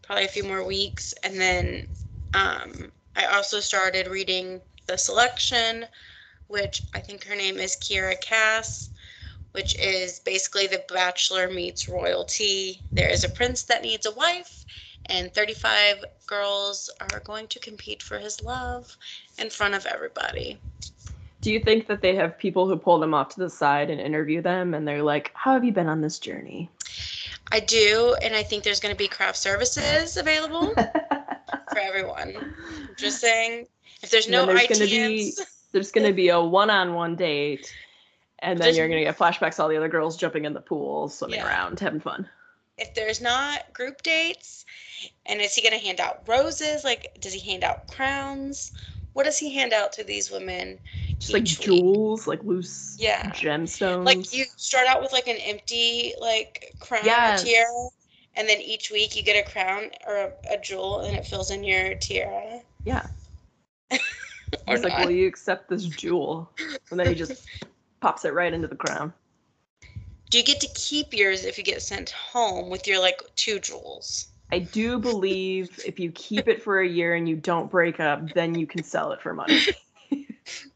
probably 0.02 0.26
a 0.26 0.30
few 0.30 0.44
more 0.44 0.64
weeks, 0.64 1.14
and 1.24 1.40
then 1.40 1.88
um, 2.34 2.92
I 3.16 3.26
also 3.26 3.60
started 3.60 4.08
reading 4.08 4.62
the 4.88 4.98
selection, 4.98 5.86
which 6.48 6.84
I 6.94 7.00
think 7.00 7.24
her 7.26 7.36
name 7.36 7.58
is 7.58 7.76
Kiera 7.76 8.20
Cass, 8.22 8.90
which 9.54 9.76
is 9.80 10.20
basically 10.20 10.68
the 10.68 10.84
Bachelor 10.90 11.50
meets 11.50 11.88
royalty. 11.90 12.84
There 12.96 13.10
is 13.10 13.24
a 13.24 13.30
prince 13.30 13.64
that 13.64 13.82
needs 13.82 14.06
a 14.06 14.12
wife, 14.12 14.66
and 15.10 15.34
35 15.34 16.04
girls 16.28 16.90
are 17.00 17.20
going 17.22 17.48
to 17.48 17.60
compete 17.60 18.02
for 18.02 18.18
his 18.20 18.42
love 18.44 18.96
in 19.38 19.50
front 19.50 19.74
of 19.74 19.86
everybody. 19.86 20.58
Do 21.42 21.52
you 21.52 21.60
think 21.60 21.88
that 21.88 22.02
they 22.02 22.16
have 22.16 22.38
people 22.38 22.68
who 22.68 22.76
pull 22.76 22.98
them 23.00 23.14
off 23.14 23.30
to 23.36 23.40
the 23.40 23.50
side 23.50 23.90
and 23.90 24.02
interview 24.02 24.42
them 24.42 24.74
and 24.74 24.88
they're 24.88 25.04
like, 25.04 25.32
How 25.36 25.54
have 25.54 25.64
you 25.64 25.72
been 25.72 25.88
on 25.88 26.02
this 26.02 26.18
journey? 26.20 26.70
I 27.52 27.60
do, 27.60 28.16
and 28.24 28.36
I 28.36 28.42
think 28.42 28.64
there's 28.64 28.80
going 28.80 28.94
to 28.94 28.98
be 28.98 29.08
craft 29.08 29.38
services 29.38 30.18
available 30.18 30.74
for 30.74 31.78
everyone. 31.80 32.56
Just 32.98 33.20
saying, 33.22 33.68
if 34.02 34.10
there's 34.10 34.28
no 34.28 34.48
ITMs, 34.48 34.68
there's 34.68 34.80
gonna 34.80 34.88
be- 34.88 35.34
There's 35.72 35.92
going 35.92 36.08
to 36.08 36.14
be 36.14 36.30
a 36.30 36.42
one 36.42 36.70
on 36.72 36.96
one 36.96 37.16
date, 37.16 37.72
and 38.40 38.58
then 38.58 38.74
you're 38.76 38.88
going 38.88 39.00
to 39.00 39.06
get 39.06 39.18
flashbacks 39.18 39.60
all 39.60 39.68
the 39.70 39.78
other 39.78 39.90
girls 39.90 40.18
jumping 40.18 40.46
in 40.46 40.54
the 40.54 40.62
pool, 40.62 41.10
swimming 41.10 41.40
Yeah. 41.40 41.48
around, 41.48 41.80
having 41.80 42.00
fun. 42.00 42.28
if 42.78 42.94
there's 42.96 43.22
not 43.22 43.72
group 43.74 44.02
dates, 44.02 44.66
and 45.26 45.42
is 45.42 45.56
he 45.56 45.62
going 45.62 45.78
to 45.78 45.86
hand 45.86 46.00
out 46.00 46.28
roses? 46.28 46.84
Like, 46.84 47.18
does 47.20 47.34
he 47.34 47.40
hand 47.40 47.64
out 47.64 47.88
crowns? 47.88 48.72
What 49.14 49.24
does 49.24 49.38
he 49.38 49.54
hand 49.54 49.72
out 49.74 49.94
to 49.94 50.04
these 50.04 50.30
women? 50.30 50.80
Just 51.20 51.34
like 51.34 51.44
week? 51.44 51.60
jewels, 51.60 52.28
like 52.28 52.44
loose 52.44 52.98
Yeah. 53.00 53.32
gemstones. 53.32 54.06
Like 54.06 54.34
you 54.34 54.46
start 54.58 54.88
out 54.88 55.02
with 55.02 55.14
like 55.14 55.28
an 55.28 55.38
empty 55.38 56.14
like 56.20 56.76
crown 56.80 57.06
Yes. 57.06 57.44
tiara, 57.44 57.90
and 58.36 58.48
then 58.50 58.60
each 58.60 58.92
week 58.92 59.16
you 59.16 59.24
get 59.24 59.40
a 59.40 59.50
crown 59.50 59.92
or 60.06 60.18
a, 60.18 60.32
a 60.52 60.58
jewel, 60.62 61.02
and 61.02 61.16
it 61.16 61.26
fills 61.26 61.50
in 61.52 61.64
your 61.64 61.96
tiara. 61.96 62.62
Yeah. 62.84 63.08
or 63.92 63.98
He's 64.68 64.84
like. 64.84 64.98
Will 64.98 65.12
you 65.12 65.28
accept 65.28 65.70
this 65.70 65.86
jewel? 65.86 66.50
And 66.92 67.00
then 67.00 67.08
he 67.08 67.16
just 67.16 67.48
pops 68.02 68.26
it 68.26 68.34
right 68.34 68.54
into 68.54 68.68
the 68.68 68.76
crown. 68.76 69.14
Do 70.30 70.40
you 70.40 70.44
get 70.44 70.60
to 70.62 70.68
keep 70.76 71.14
yours 71.14 71.46
if 71.46 71.58
you 71.58 71.64
get 71.64 71.82
sent 71.82 72.10
home 72.10 72.70
with 72.70 72.88
your 72.88 73.00
like 73.00 73.22
two 73.36 73.60
jewels? 73.60 74.28
I 74.52 74.60
do 74.60 75.00
believe 75.00 75.80
if 75.86 76.00
you 76.00 76.12
keep 76.12 76.48
it 76.48 76.62
for 76.62 76.80
a 76.80 76.88
year 76.88 77.16
and 77.16 77.28
you 77.28 77.36
don't 77.36 77.70
break 77.70 78.00
up, 78.00 78.34
then 78.34 78.56
you 78.56 78.68
can 78.68 78.84
sell 78.84 79.12
it 79.12 79.22
for 79.22 79.34
money. 79.34 79.60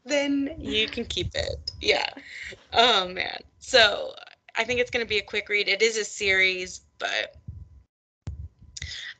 Then 0.04 0.56
you 0.58 0.88
can 0.88 1.04
keep 1.04 1.30
it. 1.34 1.70
Yeah. 1.80 2.08
Oh 2.72 3.08
man. 3.08 3.38
So 3.60 4.14
I 4.56 4.64
think 4.64 4.80
it's 4.80 4.90
gonna 4.90 5.04
be 5.04 5.18
a 5.18 5.22
quick 5.22 5.48
read. 5.48 5.68
It 5.68 5.82
is 5.82 5.96
a 5.96 6.04
series, 6.04 6.80
but 6.98 7.36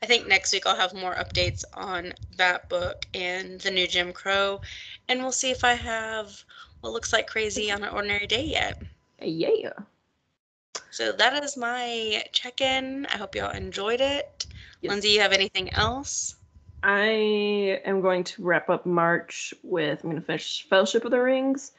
I 0.01 0.05
think 0.05 0.27
next 0.27 0.51
week 0.51 0.65
I'll 0.65 0.75
have 0.75 0.93
more 0.93 1.15
updates 1.15 1.63
on 1.73 2.13
that 2.35 2.67
book 2.67 3.05
and 3.13 3.61
the 3.61 3.71
new 3.71 3.87
Jim 3.87 4.11
Crow, 4.11 4.59
and 5.07 5.21
we'll 5.21 5.31
see 5.31 5.51
if 5.51 5.63
I 5.63 5.73
have 5.73 6.43
what 6.81 6.91
looks 6.91 7.13
like 7.13 7.27
crazy 7.27 7.71
on 7.71 7.83
an 7.83 7.93
ordinary 7.93 8.27
day 8.27 8.43
yet. 8.43 8.81
Yeah. 9.21 9.71
So 10.91 11.13
that 11.13 11.43
is 11.43 11.55
my 11.55 12.23
check-in. 12.33 13.05
I 13.07 13.17
hope 13.17 13.33
y'all 13.33 13.51
enjoyed 13.51 14.01
it. 14.01 14.45
Yes. 14.81 14.91
Lindsay, 14.91 15.09
you 15.09 15.21
have 15.21 15.31
anything 15.31 15.73
else? 15.73 16.35
I 16.83 17.79
am 17.85 18.01
going 18.01 18.23
to 18.25 18.43
wrap 18.43 18.69
up 18.69 18.85
March 18.85 19.53
with 19.63 20.03
I'm 20.03 20.09
going 20.09 20.21
to 20.21 20.25
finish 20.25 20.67
Fellowship 20.67 21.05
of 21.05 21.11
the 21.11 21.21
Rings, 21.21 21.71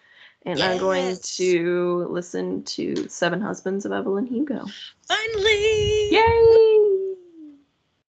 and 0.46 0.60
I'm 0.62 0.78
going 0.78 1.16
to 1.16 2.06
listen 2.08 2.62
to 2.64 3.08
Seven 3.08 3.40
Husbands 3.40 3.84
of 3.84 3.92
Evelyn 3.92 4.26
Hugo. 4.26 4.64
Finally! 5.06 6.10
Yay! 6.12 7.14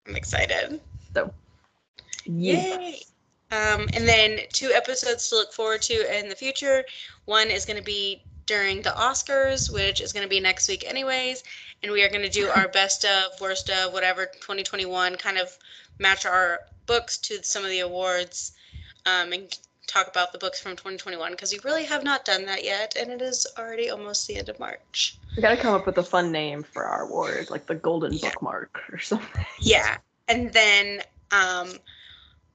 I'm 0.07 0.15
excited. 0.15 0.81
Yeah. 1.15 1.25
Yay! 2.27 3.01
Um, 3.51 3.89
and 3.95 4.07
then 4.07 4.41
two 4.53 4.71
episodes 4.75 5.29
to 5.29 5.37
look 5.37 5.53
forward 5.53 5.83
to 5.83 6.19
in 6.19 6.29
the 6.29 6.35
future. 6.35 6.85
One 7.25 7.51
is 7.51 7.65
going 7.65 7.79
to 7.79 7.83
be 7.85 8.23
during 8.47 8.83
the 8.83 8.91
Oscars, 8.91 9.73
which 9.73 10.01
is 10.01 10.13
going 10.13 10.25
to 10.25 10.29
be 10.29 10.41
next 10.41 10.69
week, 10.69 10.85
anyways. 10.87 11.43
And 11.83 11.93
we 11.93 12.03
are 12.03 12.09
going 12.09 12.23
to 12.23 12.29
do 12.29 12.49
our 12.49 12.69
best 12.81 13.05
of, 13.05 13.41
worst 13.41 13.71
of, 13.71 13.93
whatever 13.93 14.27
2021, 14.27 15.17
kind 15.17 15.39
of 15.39 15.57
match 15.99 16.27
our 16.27 16.61
books 16.87 17.19
to 17.19 17.43
some 17.43 17.65
of 17.65 17.71
the 17.71 17.81
awards 17.81 18.53
um, 19.07 19.33
and 19.33 19.59
talk 19.87 20.09
about 20.09 20.33
the 20.33 20.39
books 20.39 20.61
from 20.61 20.73
2021 20.73 21.33
because 21.33 21.53
we 21.53 21.59
really 21.65 21.85
have 21.85 22.05
not 22.05 22.25
done 22.25 22.47
that 22.47 22.65
yet. 22.65 22.97
And 22.99 23.11
it 23.11 23.23
is 23.23 23.47
already 23.59 23.91
almost 23.91 24.27
the 24.27 24.37
end 24.37 24.49
of 24.49 24.59
March. 24.59 25.19
We 25.37 25.43
got 25.43 25.51
to 25.51 25.57
come 25.57 25.75
up 25.75 25.87
with 25.87 25.99
a 25.99 26.03
fun 26.03 26.33
name 26.33 26.63
for 26.63 26.85
our 26.85 27.03
award, 27.03 27.51
like 27.51 27.67
the 27.67 27.75
Golden 27.75 28.13
Yeah. 28.13 28.31
Bookmark 28.31 28.81
or 28.93 28.99
something. 28.99 29.45
Yeah. 29.61 29.99
And 30.29 30.53
then 30.53 31.03
um, 31.33 31.71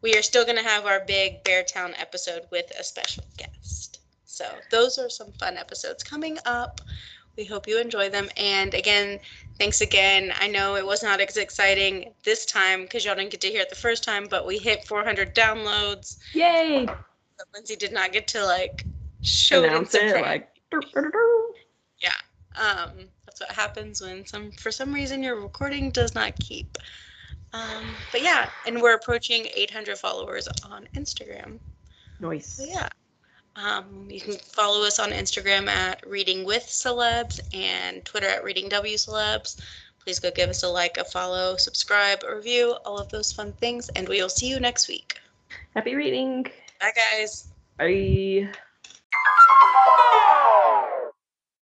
we 0.01 0.15
are 0.15 0.21
still 0.21 0.43
going 0.43 0.57
to 0.57 0.63
have 0.63 0.85
our 0.85 1.01
big 1.05 1.43
Beartown 1.43 1.93
episode 1.99 2.43
with 2.51 2.71
a 2.79 2.83
special 2.83 3.23
guest. 3.37 3.88
So 4.29 4.45
those 4.69 4.97
are 4.97 5.09
some 5.09 5.31
fun 5.33 5.57
episodes 5.57 6.03
coming 6.03 6.37
up. 6.45 6.81
We 7.35 7.45
hope 7.45 7.67
you 7.67 7.79
enjoy 7.79 8.09
them. 8.09 8.29
And 8.37 8.73
again, 8.73 9.19
thanks 9.57 9.81
again. 9.81 10.31
I 10.39 10.47
know 10.47 10.75
it 10.75 10.85
was 10.85 11.01
not 11.01 11.19
as 11.19 11.37
exciting 11.37 12.13
this 12.23 12.45
time 12.45 12.83
because 12.83 13.03
y'all 13.03 13.15
didn't 13.15 13.31
get 13.31 13.41
to 13.41 13.47
hear 13.47 13.61
it 13.61 13.69
the 13.69 13.75
first 13.75 14.03
time, 14.03 14.27
but 14.29 14.45
we 14.45 14.57
hit 14.57 14.85
400 14.85 15.33
downloads. 15.33 16.17
Yay! 16.33 16.85
But 16.85 17.47
Lindsay 17.53 17.75
did 17.75 17.91
not 17.91 18.11
get 18.11 18.27
to 18.29 18.45
like 18.45 18.85
show 19.21 19.63
Announce 19.63 19.95
it. 19.95 20.03
it 20.03 20.21
like. 20.21 20.49
"Dur, 20.69 20.81
dur, 20.93 21.01
dur, 21.01 21.11
dur." 21.11 21.39
um, 22.59 22.91
that's 23.25 23.39
what 23.39 23.51
happens 23.51 24.01
when 24.01 24.25
some 24.25 24.51
for 24.51 24.71
some 24.71 24.93
reason 24.93 25.23
your 25.23 25.41
recording 25.41 25.91
does 25.91 26.13
not 26.13 26.37
keep. 26.39 26.77
Um, 27.53 27.85
but 28.11 28.21
yeah, 28.21 28.49
and 28.67 28.81
we're 28.81 28.93
approaching 28.93 29.47
800 29.55 29.97
followers 29.97 30.47
on 30.69 30.87
Instagram. 30.95 31.57
Nice. 32.19 32.47
So 32.47 32.65
yeah, 32.65 32.89
um, 33.55 34.07
you 34.09 34.21
can 34.21 34.35
follow 34.35 34.85
us 34.85 34.99
on 34.99 35.11
Instagram 35.11 35.67
at 35.67 36.05
Reading 36.07 36.45
with 36.45 36.63
Celebs 36.63 37.39
and 37.53 38.03
Twitter 38.05 38.27
at 38.27 38.43
Reading 38.43 38.69
W 38.69 38.95
Celebs. 38.95 39.59
Please 40.03 40.19
go 40.19 40.31
give 40.31 40.49
us 40.49 40.63
a 40.63 40.67
like, 40.67 40.97
a 40.97 41.03
follow, 41.03 41.57
subscribe, 41.57 42.23
a 42.27 42.35
review, 42.35 42.75
all 42.85 42.97
of 42.97 43.09
those 43.09 43.33
fun 43.33 43.51
things, 43.53 43.89
and 43.89 44.07
we 44.07 44.21
will 44.21 44.29
see 44.29 44.47
you 44.47 44.59
next 44.59 44.87
week. 44.87 45.19
Happy 45.75 45.95
reading. 45.95 46.43
Bye, 46.79 46.91
guys. 46.95 47.49
Bye. 47.77 48.49